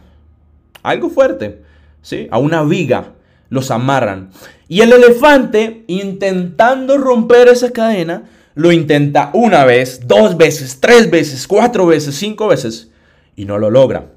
algo 0.81 1.11
fuerte, 1.11 1.61
¿sí? 2.01 2.27
A 2.31 2.39
una 2.39 2.63
viga. 2.63 3.13
Los 3.49 3.71
amarran. 3.71 4.31
Y 4.67 4.81
el 4.81 4.93
elefante, 4.93 5.83
intentando 5.87 6.97
romper 6.97 7.47
esa 7.47 7.71
cadena, 7.71 8.29
lo 8.55 8.71
intenta 8.71 9.31
una 9.33 9.65
vez, 9.65 10.07
dos 10.07 10.37
veces, 10.37 10.79
tres 10.79 11.09
veces, 11.09 11.47
cuatro 11.47 11.85
veces, 11.85 12.15
cinco 12.15 12.47
veces, 12.47 12.91
y 13.35 13.45
no 13.45 13.57
lo 13.57 13.69
logra. 13.69 14.11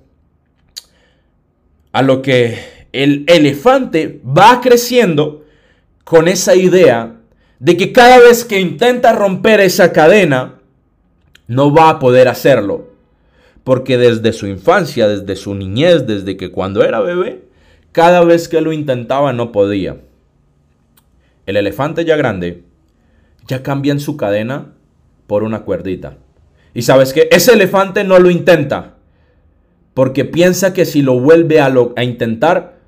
A 1.93 2.03
lo 2.03 2.23
que 2.23 2.59
el 2.93 3.25
elefante 3.29 4.21
va 4.27 4.61
creciendo 4.61 5.45
con 6.05 6.29
esa 6.29 6.55
idea 6.55 7.17
de 7.59 7.77
que 7.77 7.93
cada 7.93 8.19
vez 8.19 8.45
que 8.45 8.61
intenta 8.61 9.13
romper 9.13 9.61
esa 9.61 9.93
cadena, 9.93 10.59
no 11.47 11.73
va 11.73 11.91
a 11.91 11.99
poder 11.99 12.29
hacerlo. 12.29 12.91
Porque 13.63 13.97
desde 13.97 14.33
su 14.33 14.49
infancia, 14.49 15.07
desde 15.07 15.37
su 15.37 15.55
niñez, 15.55 16.07
desde 16.07 16.37
que 16.37 16.51
cuando 16.51 16.83
era 16.83 17.01
bebé, 17.01 17.45
cada 17.93 18.25
vez 18.25 18.49
que 18.49 18.61
lo 18.61 18.73
intentaba 18.73 19.33
no 19.33 19.53
podía. 19.53 19.99
El 21.47 21.57
elefante 21.57 22.05
ya 22.05 22.17
grande 22.17 22.65
ya 23.47 23.63
cambia 23.63 23.93
en 23.93 24.01
su 24.01 24.17
cadena 24.17 24.73
por 25.27 25.43
una 25.43 25.63
cuerdita. 25.63 26.17
Y 26.75 26.83
sabes 26.83 27.13
que 27.13 27.29
ese 27.31 27.53
elefante 27.53 28.05
no 28.05 28.19
lo 28.19 28.31
intenta. 28.31 28.97
Porque 29.95 30.25
piensa 30.25 30.73
que 30.73 30.87
si 30.87 31.03
lo 31.03 31.21
vuelve 31.21 31.61
a, 31.61 31.73
a 31.97 32.05
intentar, 32.05 32.79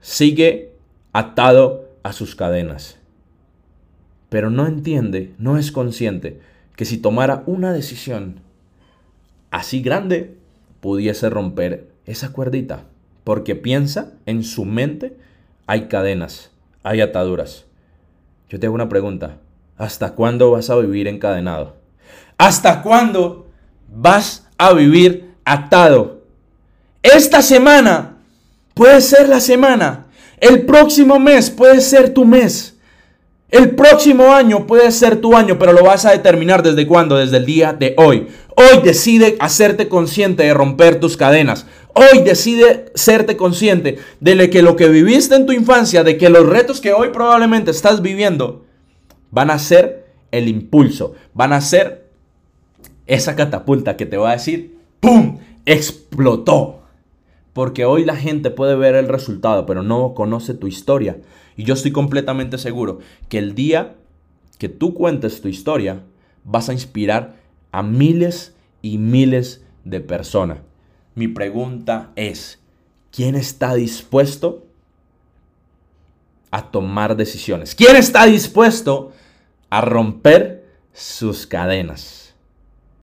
sigue 0.00 0.72
atado 1.12 1.88
a 2.02 2.12
sus 2.12 2.34
cadenas. 2.34 2.98
Pero 4.30 4.50
no 4.50 4.66
entiende, 4.66 5.34
no 5.38 5.58
es 5.58 5.72
consciente 5.72 6.40
que 6.74 6.84
si 6.84 6.98
tomara 6.98 7.42
una 7.46 7.72
decisión 7.72 8.40
así 9.50 9.82
grande, 9.82 10.34
pudiese 10.80 11.28
romper 11.30 11.88
esa 12.06 12.32
cuerdita. 12.32 12.84
Porque 13.24 13.54
piensa 13.56 14.12
en 14.26 14.44
su 14.44 14.64
mente 14.64 15.16
hay 15.66 15.88
cadenas, 15.88 16.50
hay 16.82 17.00
ataduras. 17.00 17.64
Yo 18.48 18.60
te 18.60 18.66
hago 18.66 18.74
una 18.74 18.88
pregunta. 18.88 19.38
¿Hasta 19.76 20.14
cuándo 20.14 20.52
vas 20.52 20.70
a 20.70 20.76
vivir 20.76 21.08
encadenado? 21.08 21.76
¿Hasta 22.38 22.82
cuándo 22.82 23.48
vas 23.88 24.46
a 24.58 24.72
vivir 24.72 25.34
atado? 25.44 26.22
Esta 27.02 27.42
semana 27.42 28.18
puede 28.74 29.00
ser 29.00 29.28
la 29.28 29.40
semana 29.40 30.04
el 30.44 30.66
próximo 30.66 31.18
mes 31.18 31.48
puede 31.48 31.80
ser 31.80 32.12
tu 32.12 32.26
mes. 32.26 32.74
El 33.50 33.70
próximo 33.70 34.34
año 34.34 34.66
puede 34.66 34.90
ser 34.90 35.16
tu 35.16 35.34
año, 35.34 35.58
pero 35.58 35.72
lo 35.72 35.84
vas 35.84 36.04
a 36.04 36.10
determinar 36.10 36.62
desde 36.62 36.86
cuándo, 36.86 37.16
desde 37.16 37.38
el 37.38 37.46
día 37.46 37.72
de 37.72 37.94
hoy. 37.96 38.26
Hoy 38.56 38.82
decide 38.82 39.36
hacerte 39.38 39.88
consciente 39.88 40.42
de 40.42 40.52
romper 40.52 41.00
tus 41.00 41.16
cadenas. 41.16 41.66
Hoy 41.94 42.22
decide 42.24 42.86
serte 42.94 43.36
consciente 43.36 43.98
de 44.20 44.50
que 44.50 44.62
lo 44.62 44.76
que 44.76 44.88
viviste 44.88 45.36
en 45.36 45.46
tu 45.46 45.52
infancia, 45.52 46.02
de 46.02 46.18
que 46.18 46.28
los 46.28 46.46
retos 46.46 46.80
que 46.80 46.92
hoy 46.92 47.10
probablemente 47.10 47.70
estás 47.70 48.02
viviendo, 48.02 48.64
van 49.30 49.50
a 49.50 49.58
ser 49.58 50.06
el 50.32 50.48
impulso, 50.48 51.14
van 51.34 51.52
a 51.52 51.60
ser 51.60 52.10
esa 53.06 53.36
catapulta 53.36 53.96
que 53.96 54.06
te 54.06 54.16
va 54.16 54.30
a 54.30 54.34
decir, 54.34 54.76
¡pum! 55.00 55.38
Explotó. 55.66 56.80
Porque 57.52 57.84
hoy 57.84 58.04
la 58.04 58.16
gente 58.16 58.50
puede 58.50 58.74
ver 58.74 58.96
el 58.96 59.06
resultado, 59.06 59.64
pero 59.64 59.84
no 59.84 60.14
conoce 60.14 60.54
tu 60.54 60.66
historia. 60.66 61.18
Y 61.56 61.62
yo 61.62 61.74
estoy 61.74 61.92
completamente 61.92 62.58
seguro 62.58 62.98
que 63.28 63.38
el 63.38 63.54
día 63.54 63.94
que 64.58 64.68
tú 64.68 64.94
cuentes 64.94 65.40
tu 65.40 65.48
historia, 65.48 66.02
vas 66.44 66.68
a 66.68 66.72
inspirar 66.72 67.36
a 67.72 67.82
miles 67.82 68.54
y 68.82 68.98
miles 68.98 69.64
de 69.84 70.00
personas. 70.00 70.58
Mi 71.14 71.28
pregunta 71.28 72.10
es, 72.16 72.58
¿quién 73.12 73.34
está 73.34 73.74
dispuesto 73.74 74.66
a 76.50 76.70
tomar 76.70 77.16
decisiones? 77.16 77.74
¿Quién 77.74 77.96
está 77.96 78.26
dispuesto 78.26 79.12
a 79.70 79.80
romper 79.80 80.64
sus 80.92 81.46
cadenas? 81.46 82.23